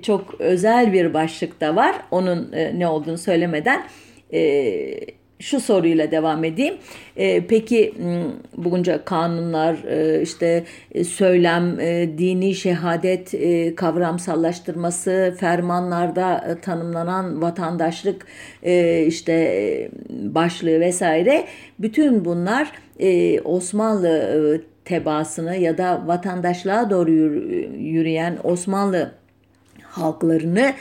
[0.03, 1.97] çok özel bir başlık da var.
[2.11, 3.85] Onun ne olduğunu söylemeden
[5.39, 6.75] şu soruyla devam edeyim.
[7.17, 7.95] E, peki
[8.57, 13.35] bugünce kanunlar, e, işte e, söylem, e, dini şehadet
[13.77, 18.27] kavramsallaştırması, fermanlarda tanımlanan vatandaşlık
[19.07, 21.45] işte başlığı vesaire
[21.79, 22.73] bütün bunlar
[23.45, 27.11] Osmanlı tebaasını ya da vatandaşlığa doğru
[27.79, 29.11] yürüyen Osmanlı
[29.83, 30.73] halklarını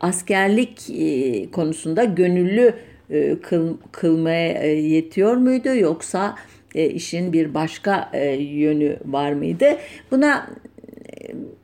[0.00, 0.86] askerlik
[1.52, 2.74] konusunda gönüllü
[3.10, 6.34] e, kıl, kılmaya e, yetiyor muydu yoksa
[6.74, 9.66] e, işin bir başka yönü var mıydı?
[10.10, 10.50] Buna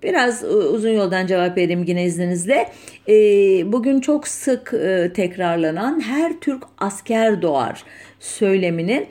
[0.02, 2.68] biraz uzun yoldan cevap vereyim yine izninizle.
[3.72, 4.74] Bugün çok sık
[5.14, 7.85] tekrarlanan her Türk asker doğar
[8.20, 9.07] söyleminin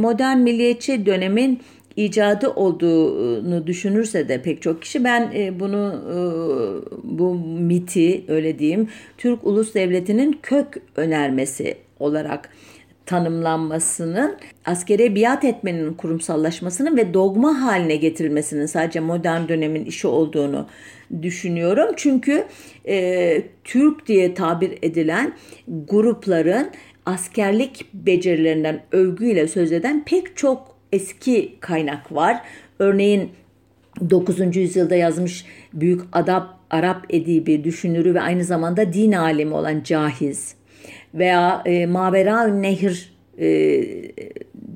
[0.00, 1.60] modern milliyetçi dönemin
[1.96, 6.16] icadı olduğunu düşünürse de pek çok kişi ben e, bunu e,
[7.02, 12.48] bu miti öyle diyeyim Türk Ulus Devleti'nin kök önermesi olarak
[13.06, 20.66] tanımlanmasının askere biat etmenin kurumsallaşmasının ve dogma haline getirilmesinin sadece modern dönemin işi olduğunu
[21.22, 21.88] düşünüyorum.
[21.96, 22.44] Çünkü
[22.88, 25.32] e, Türk diye tabir edilen
[25.68, 26.70] grupların
[27.06, 32.42] askerlik becerilerinden övgüyle söz eden pek çok eski kaynak var.
[32.78, 33.30] Örneğin
[34.10, 34.56] 9.
[34.56, 40.54] yüzyılda yazmış büyük adap Arap edibi, düşünürü ve aynı zamanda din alimi olan Cahiz
[41.14, 43.84] veya e, Mavera Nehir e,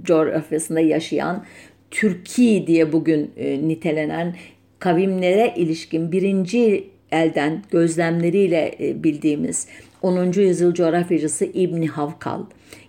[0.02, 1.44] coğrafyasında yaşayan
[1.90, 4.37] Türki diye bugün e, nitelenen
[4.79, 9.68] kavimlere ilişkin birinci elden gözlemleriyle e, bildiğimiz
[10.02, 10.33] 10.
[10.33, 12.40] yüzyıl coğrafyacısı İbni Havkal.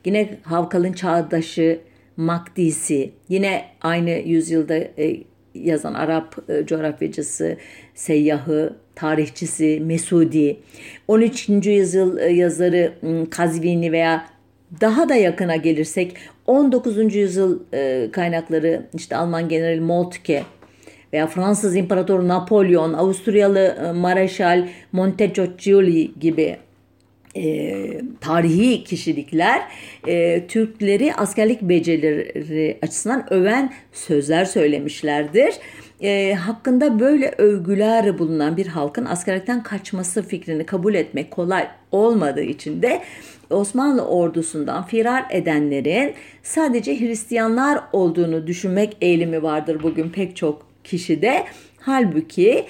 [0.05, 1.79] Yine Havkal'ın çağdaşı
[2.17, 7.57] Makdisi, yine aynı yüzyılda e, yazan Arap e, coğrafyacısı,
[7.95, 10.59] seyyahı, tarihçisi Mesudi,
[11.07, 11.49] 13.
[11.49, 12.93] yüzyıl e, yazarı
[13.29, 14.25] Kazvini veya
[14.81, 16.15] daha da yakına gelirsek
[16.47, 17.15] 19.
[17.15, 17.59] yüzyıl
[18.11, 20.43] kaynakları işte Alman General Moltke
[21.13, 26.57] veya Fransız İmparatoru Napolyon, Avusturyalı Mareşal Montecchioli gibi
[27.37, 29.61] e, tarihi kişilikler
[30.07, 35.53] e, Türkleri askerlik becerileri açısından öven sözler söylemişlerdir.
[36.01, 42.81] E, hakkında böyle övgüler bulunan bir halkın askerlikten kaçması fikrini kabul etmek kolay olmadığı için
[42.81, 43.01] de
[43.49, 51.43] Osmanlı ordusundan firar edenlerin sadece Hristiyanlar olduğunu düşünmek eğilimi vardır bugün pek çok kişide.
[51.79, 52.65] Halbuki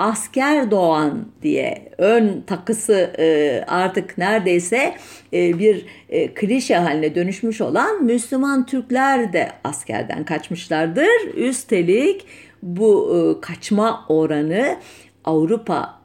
[0.00, 4.94] asker doğan diye ön takısı e, artık neredeyse
[5.32, 11.34] e, bir e, klişe haline dönüşmüş olan Müslüman Türkler de askerden kaçmışlardır.
[11.34, 12.26] Üstelik
[12.62, 14.76] bu e, kaçma oranı
[15.24, 16.00] Avrupa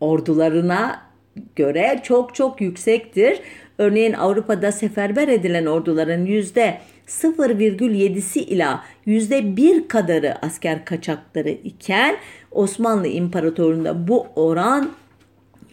[0.00, 1.02] ordularına
[1.56, 3.40] göre çok çok yüksektir.
[3.78, 12.16] Örneğin Avrupa'da seferber edilen orduların yüzde 0,7'si ila %1 kadarı asker kaçakları iken
[12.50, 14.90] Osmanlı İmparatorluğu'nda bu oran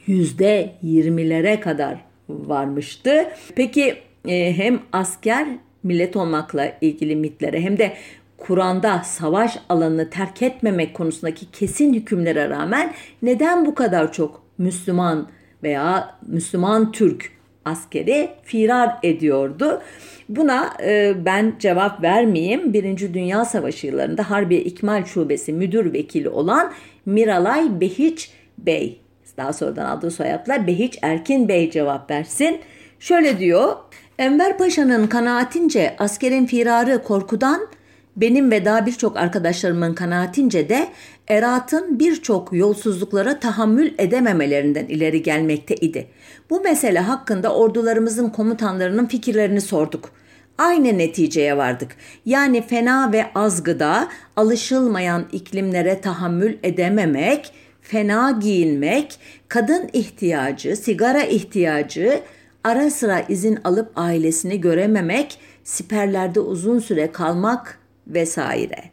[0.07, 1.97] %20'lere kadar
[2.29, 3.27] varmıştı.
[3.55, 3.95] Peki
[4.27, 5.47] e, hem asker
[5.83, 7.93] millet olmakla ilgili mitlere hem de
[8.37, 15.27] Kur'an'da savaş alanını terk etmemek konusundaki kesin hükümlere rağmen neden bu kadar çok Müslüman
[15.63, 17.31] veya Müslüman Türk
[17.65, 19.81] askeri firar ediyordu?
[20.29, 22.73] Buna e, ben cevap vermeyeyim.
[22.73, 26.71] Birinci Dünya Savaşı yıllarında Harbiye İkmal Şubesi müdür vekili olan
[27.05, 29.01] Miralay Behiç Bey,
[29.37, 32.59] daha sonradan aldığı soyadla Behiç Erkin Bey cevap versin.
[32.99, 33.75] Şöyle diyor,
[34.19, 37.67] Enver Paşa'nın kanaatince askerin firarı korkudan,
[38.15, 40.87] benim ve daha birçok arkadaşlarımın kanaatince de
[41.31, 46.07] Erat'ın birçok yolsuzluklara tahammül edememelerinden ileri gelmekte idi.
[46.49, 50.09] Bu mesele hakkında ordularımızın komutanlarının fikirlerini sorduk
[50.57, 51.95] aynı neticeye vardık.
[52.25, 62.19] Yani fena ve az gıda, alışılmayan iklimlere tahammül edememek, fena giyinmek, kadın ihtiyacı, sigara ihtiyacı,
[62.63, 68.91] ara sıra izin alıp ailesini görememek, siperlerde uzun süre kalmak vesaire.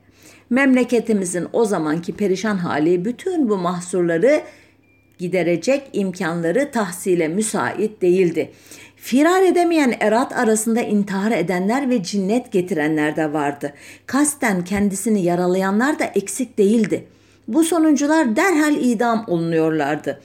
[0.51, 4.41] Memleketimizin o zamanki perişan hali bütün bu mahsurları
[5.19, 8.53] giderecek imkanları tahsile müsait değildi.
[8.97, 13.73] Firar edemeyen erat arasında intihar edenler ve cinnet getirenler de vardı.
[14.07, 17.05] Kasten kendisini yaralayanlar da eksik değildi.
[17.49, 20.21] Bu sonuncular derhal idam olunuyorlardı.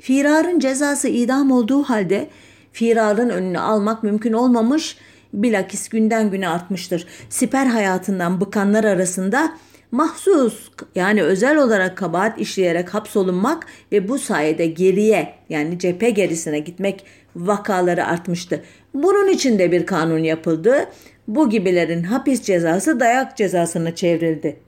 [0.00, 2.28] Firarın cezası idam olduğu halde
[2.72, 4.96] firarın önünü almak mümkün olmamış,
[5.32, 7.06] bilakis günden güne artmıştır.
[7.28, 9.58] Siper hayatından bıkanlar arasında
[9.90, 17.04] mahsus yani özel olarak kabahat işleyerek hapsolunmak ve bu sayede geriye yani cephe gerisine gitmek
[17.36, 18.64] vakaları artmıştı.
[18.94, 20.88] Bunun için de bir kanun yapıldı.
[21.28, 24.60] Bu gibilerin hapis cezası dayak cezasına çevrildi.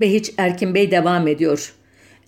[0.00, 1.74] Behiç Erkin Bey devam ediyor.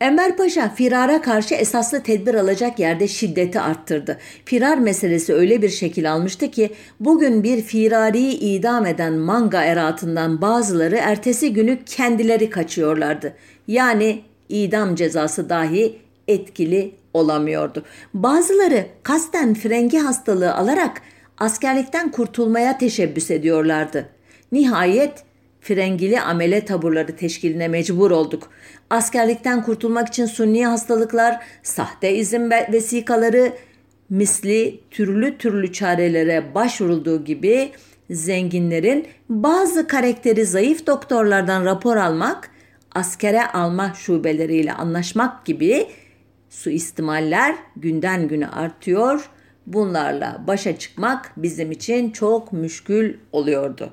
[0.01, 4.19] Enver Paşa firara karşı esaslı tedbir alacak yerde şiddeti arttırdı.
[4.45, 6.71] Firar meselesi öyle bir şekil almıştı ki
[7.01, 13.35] bugün bir firariyi idam eden manga eratından bazıları ertesi günü kendileri kaçıyorlardı.
[13.69, 17.85] Yani idam cezası dahi etkili olamıyordu.
[18.15, 21.03] Bazıları kasten frengi hastalığı alarak
[21.39, 24.09] askerlikten kurtulmaya teşebbüs ediyorlardı.
[24.53, 25.25] Nihayet
[25.65, 28.51] frengili amele taburları teşkiline mecbur olduk.
[28.91, 33.53] Askerlikten kurtulmak için sunni hastalıklar, sahte izin vesikaları,
[34.11, 37.73] misli türlü türlü çarelere başvurulduğu gibi
[38.11, 42.51] zenginlerin bazı karakteri zayıf doktorlardan rapor almak,
[42.95, 45.87] askere alma şubeleriyle anlaşmak gibi
[46.51, 49.31] suistimaller günden güne artıyor.
[49.67, 53.93] Bunlarla başa çıkmak bizim için çok müşkül oluyordu.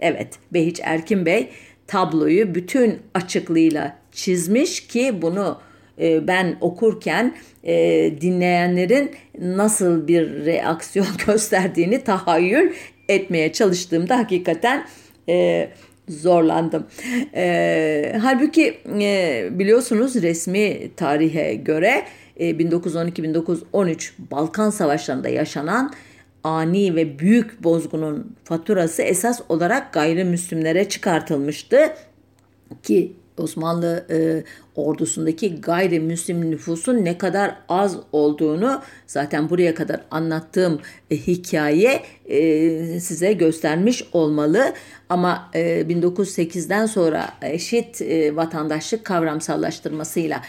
[0.00, 1.50] Evet, Behiç Erkin Bey
[1.86, 5.58] tabloyu bütün açıklığıyla çizmiş ki bunu
[6.00, 7.74] e, ben okurken e,
[8.20, 9.10] dinleyenlerin
[9.40, 12.72] nasıl bir reaksiyon gösterdiğini tahayyül
[13.08, 14.86] etmeye çalıştığımda hakikaten
[15.28, 15.68] e,
[16.08, 16.86] zorlandım.
[17.34, 22.04] E, halbuki e, biliyorsunuz resmi tarihe göre
[22.36, 25.92] e, 1912-1913 Balkan Savaşları'nda yaşanan
[26.44, 31.78] ani ve büyük bozgunun faturası esas olarak gayrimüslimlere çıkartılmıştı
[32.82, 40.80] ki Osmanlı e, ordusundaki gayrimüslim nüfusun ne kadar az olduğunu zaten buraya kadar anlattığım
[41.10, 44.72] e, hikaye e, size göstermiş olmalı.
[45.08, 50.42] Ama e, 1908'den sonra eşit e, vatandaşlık kavramsallaştırmasıyla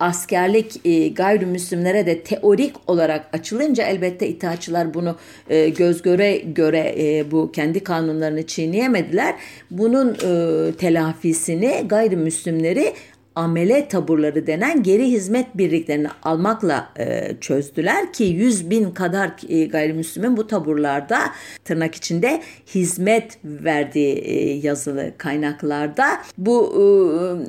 [0.00, 5.16] askerlik e, gayrimüslimlere de teorik olarak açılınca elbette itaatçılar bunu
[5.50, 9.34] e, göz göre göre e, bu kendi kanunlarını çiğneyemediler.
[9.70, 12.92] Bunun e, telafisini gayrimüslimleri
[13.34, 20.36] amele taburları denen geri hizmet birliklerini almakla e, çözdüler ki 100 bin kadar e, gayrimüslimin
[20.36, 21.18] bu taburlarda
[21.64, 22.42] tırnak içinde
[22.74, 26.06] hizmet verdiği e, yazılı kaynaklarda
[26.38, 26.72] bu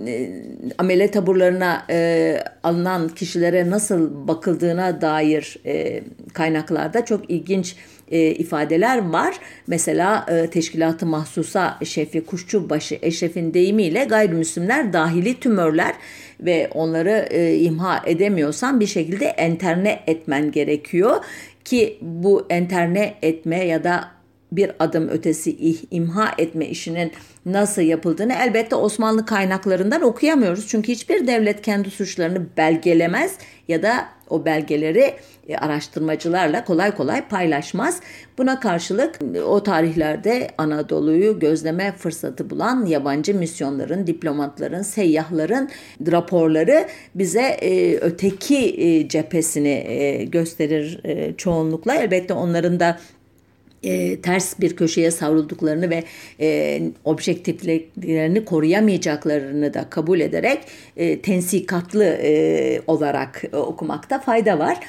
[0.08, 0.32] e,
[0.78, 6.04] amele taburlarına e, alınan kişilere nasıl bakıldığına dair e,
[6.34, 7.76] kaynaklarda çok ilginç
[8.14, 9.36] e, ifadeler var.
[9.68, 15.94] Mesela e, teşkilatı mahsusa şefi Kuşçubaşı Eşref'in deyimiyle gayrimüslimler dahili tümörler
[16.40, 21.16] ve onları e, imha edemiyorsan bir şekilde enterne etmen gerekiyor
[21.66, 24.12] ki bu enterne etme ya da
[24.58, 27.12] bir adım ötesi imha etme işinin
[27.46, 30.68] nasıl yapıldığını elbette Osmanlı kaynaklarından okuyamıyoruz.
[30.68, 33.38] Çünkü hiçbir devlet kendi suçlarını belgelemez
[33.68, 35.14] ya da o belgeleri
[35.48, 38.00] e, araştırmacılarla kolay kolay paylaşmaz.
[38.38, 45.70] Buna karşılık e, o tarihlerde Anadolu'yu gözleme fırsatı bulan yabancı misyonların, diplomatların, seyyahların
[46.12, 51.02] raporları bize e, öteki cephesini gösterir
[51.38, 51.96] çoğunlukla.
[51.96, 52.98] Elbette onların da
[53.84, 56.04] e, ters bir köşeye savrulduklarını ve
[56.40, 60.60] e, objektifliklerini koruyamayacaklarını da kabul ederek
[60.98, 64.80] e, tensikatlı e, olarak e, okumakta fayda var.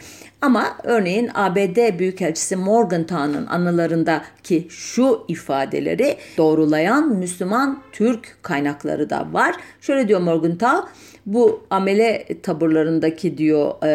[0.41, 9.55] Ama örneğin ABD Büyükelçisi Morgenthau'nun anılarındaki şu ifadeleri doğrulayan Müslüman Türk kaynakları da var.
[9.81, 10.89] Şöyle diyor Morgenthau,
[11.27, 13.89] bu amele taburlarındaki diyor e,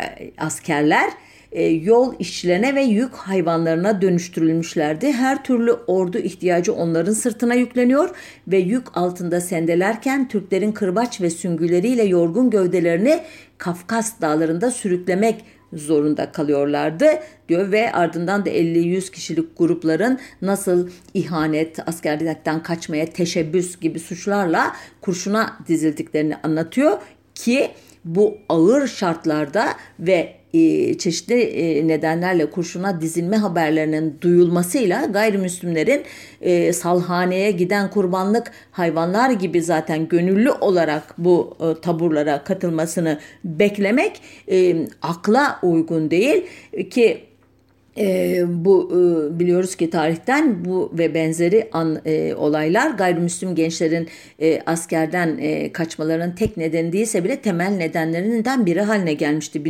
[0.00, 1.10] e, askerler
[1.52, 5.12] e, yol işçilerine ve yük hayvanlarına dönüştürülmüşlerdi.
[5.12, 8.10] Her türlü ordu ihtiyacı onların sırtına yükleniyor
[8.48, 13.20] ve yük altında sendelerken Türklerin kırbaç ve süngüleriyle yorgun gövdelerini
[13.58, 17.06] Kafkas dağlarında sürüklemek zorunda kalıyorlardı
[17.48, 25.56] diyor ve ardından da 50-100 kişilik grupların nasıl ihanet, askerlikten kaçmaya teşebbüs gibi suçlarla kurşuna
[25.68, 26.98] dizildiklerini anlatıyor
[27.34, 27.70] ki
[28.04, 29.66] bu ağır şartlarda
[29.98, 30.39] ve
[30.98, 36.02] çeşitli e, nedenlerle kurşuna dizilme haberlerinin duyulmasıyla gayrimüslimlerin
[36.40, 44.86] e, salhaneye giden kurbanlık hayvanlar gibi zaten gönüllü olarak bu e, taburlara katılmasını beklemek e,
[45.02, 46.46] akla uygun değil.
[46.90, 47.29] Ki
[47.98, 54.60] e, bu e, biliyoruz ki tarihten bu ve benzeri an, e, olaylar gayrimüslim gençlerin e,
[54.66, 59.64] askerden e, kaçmalarının tek nedeni değilse bile temel nedenlerinden biri haline gelmişti.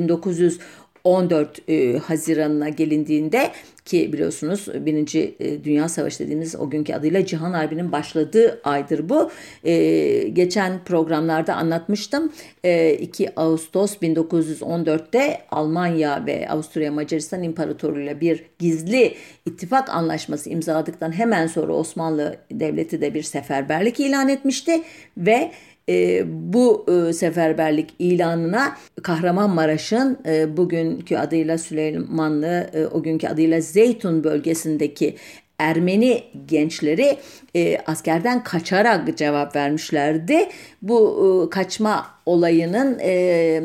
[1.05, 3.51] 14 e, Haziran'ına gelindiğinde
[3.85, 9.31] ki biliyorsunuz Birinci e, Dünya Savaşı dediğimiz o günkü adıyla Cihan Harbi'nin başladığı aydır bu.
[9.65, 12.33] E, geçen programlarda anlatmıştım.
[12.65, 19.15] E, 2 Ağustos 1914'te Almanya ve Avusturya Macaristan İmparatorluğu'yla bir gizli
[19.47, 24.83] ittifak anlaşması imzaladıktan hemen sonra Osmanlı Devleti de bir seferberlik ilan etmişti
[25.17, 25.53] ve
[25.89, 34.25] e, bu e, seferberlik ilanına Kahramanmaraş'ın e, bugünkü adıyla Süleymanlı, e, o günkü adıyla Zeytun
[34.25, 35.17] bölgesindeki
[35.59, 37.17] Ermeni gençleri
[37.57, 40.49] e, askerden kaçarak cevap vermişlerdi.
[40.83, 43.63] Bu e, kaçma olayının e,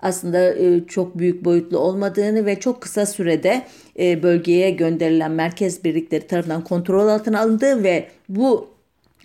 [0.00, 3.62] aslında e, çok büyük boyutlu olmadığını ve çok kısa sürede
[3.98, 8.68] e, bölgeye gönderilen merkez birlikleri tarafından kontrol altına alındığı ve bu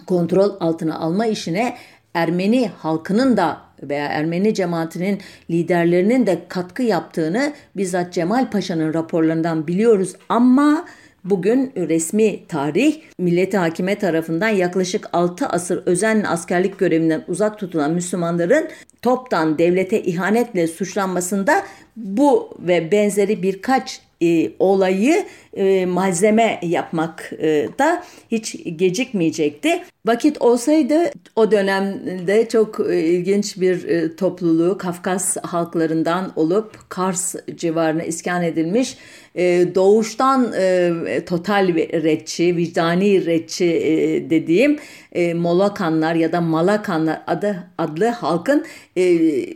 [0.05, 1.75] kontrol altına alma işine
[2.13, 10.15] Ermeni halkının da veya Ermeni cemaatinin liderlerinin de katkı yaptığını bizzat Cemal Paşa'nın raporlarından biliyoruz
[10.29, 10.85] ama
[11.23, 18.69] Bugün resmi tarih milleti hakime tarafından yaklaşık 6 asır özenle askerlik görevinden uzak tutulan Müslümanların
[19.01, 21.63] toptan devlete ihanetle suçlanmasında
[21.95, 29.83] bu ve benzeri birkaç e, olayı e, malzeme yapmak e, da hiç gecikmeyecekti.
[30.05, 38.03] Vakit olsaydı o dönemde çok e, ilginç bir e, topluluğu Kafkas halklarından olup Kars civarına
[38.03, 38.97] iskan edilmiş
[39.35, 40.51] e, doğuştan
[41.25, 43.65] total retçi, vicdani retçi
[44.29, 44.79] dediğim
[45.35, 48.65] Molakanlar ya da Malakanlar adı adlı halkın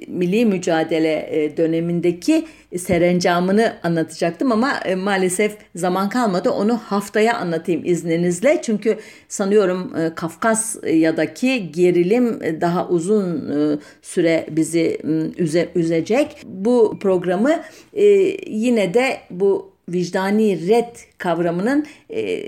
[0.08, 6.50] milli mücadele dönemindeki serencamını anlatacaktım ama maalesef zaman kalmadı.
[6.50, 8.62] Onu haftaya anlatayım izninizle.
[8.62, 14.98] Çünkü sanıyorum Kafkas Kafkasya'daki gerilim daha uzun e, süre bizi
[15.38, 16.42] üze, üzecek.
[16.46, 17.62] Bu programı
[17.94, 18.06] e,
[18.52, 22.44] yine de bu vicdani red kavramının e,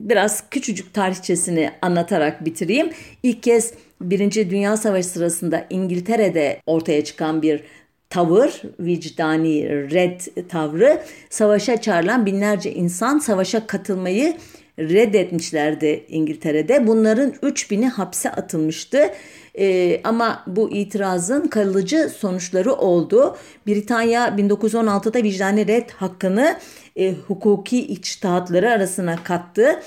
[0.00, 2.90] biraz küçücük tarihçesini anlatarak bitireyim.
[3.22, 7.62] İlk kez Birinci Dünya Savaşı sırasında İngiltere'de ortaya çıkan bir
[8.10, 14.36] tavır, vicdani red tavrı, savaşa çağrılan binlerce insan savaşa katılmayı
[14.78, 16.86] reddetmişlerdi İngiltere'de.
[16.86, 19.10] Bunların 3000'i hapse atılmıştı.
[19.58, 23.36] Ee, ama bu itirazın kalıcı sonuçları oldu.
[23.66, 26.56] Britanya 1916'da vicdani red hakkını
[26.96, 29.82] e, hukuki içtihatları arasına kattı.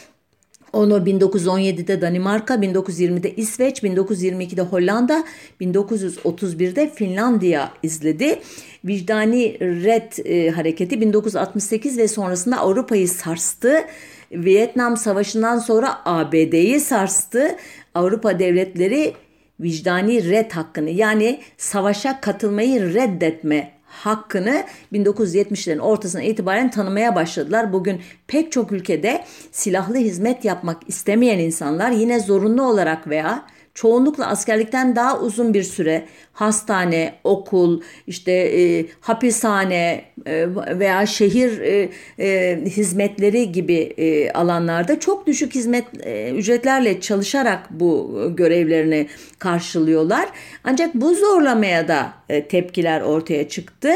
[0.74, 5.24] Onu 1917'de Danimarka, 1920'de İsveç, 1922'de Hollanda,
[5.62, 8.40] 1931'de Finlandiya izledi.
[8.86, 13.84] Vicdani red e, hareketi 1968 ve sonrasında Avrupa'yı sarstı.
[14.32, 17.56] Vietnam Savaşı'ndan sonra ABD'yi sarstı.
[17.96, 19.14] Avrupa devletleri
[19.60, 24.64] vicdani red hakkını yani savaşa katılmayı reddetme hakkını
[24.94, 27.74] 1970'lerin ortasına itibaren tanımaya başladılar.
[27.74, 34.96] Bugün pek çok ülkede silahlı hizmet yapmak istemeyen insanlar yine zorunlu olarak veya çoğunlukla askerlikten
[34.96, 40.48] daha uzun bir süre hastane, okul, işte e, hapishane e,
[40.80, 41.90] veya şehir e,
[42.20, 49.08] e, hizmetleri gibi e, alanlarda çok düşük hizmet e, ücretlerle çalışarak bu görevlerini
[49.40, 50.30] karşılıyorlar.
[50.64, 53.90] Ancak bu zorlamaya da e, tepkiler ortaya çıktı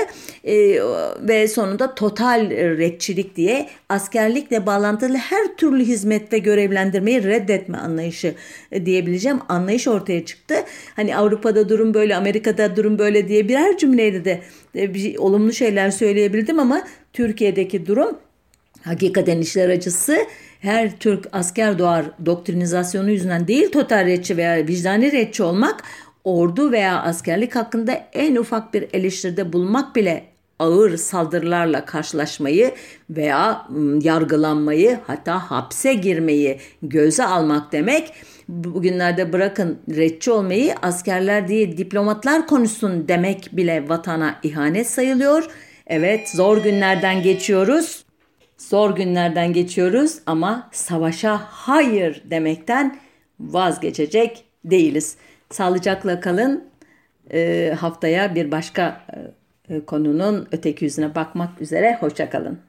[0.44, 0.56] e,
[1.20, 8.36] ve sonunda total redçilik diye askerlikle bağlantılı her türlü hizmet ve görevlendirmeyi reddetme anlayışı
[8.72, 10.56] e, diyebileceğim anlayış ortaya çıktı.
[10.96, 14.42] Hani Avrupa'da durum böyle, Amerika'da durum böyle diye birer cümleyle de
[14.76, 18.18] bir olumlu şeyler söyleyebildim ama Türkiye'deki durum
[18.84, 20.18] hakikaten işler acısı
[20.60, 25.84] her Türk asker doğar doktrinizasyonu yüzünden değil total retçi veya vicdani retçi olmak
[26.24, 30.24] ordu veya askerlik hakkında en ufak bir eleştiride bulmak bile
[30.64, 32.72] ağır saldırılarla karşılaşmayı
[33.10, 33.68] veya
[34.02, 38.14] yargılanmayı hatta hapse girmeyi göze almak demek.
[38.48, 45.48] Bugünlerde bırakın retçi olmayı askerler değil diplomatlar konuşsun demek bile vatana ihanet sayılıyor.
[45.88, 48.06] Evet zor günlerden geçiyoruz.
[48.58, 53.00] Zor günlerden geçiyoruz ama savaşa hayır demekten
[53.40, 55.16] vazgeçecek değiliz.
[55.52, 56.64] Sağlıcakla kalın.
[57.34, 59.43] E, haftaya bir başka e,
[59.88, 61.98] konunun öteki yüzüne bakmak üzere.
[62.00, 62.60] Hoşçakalın.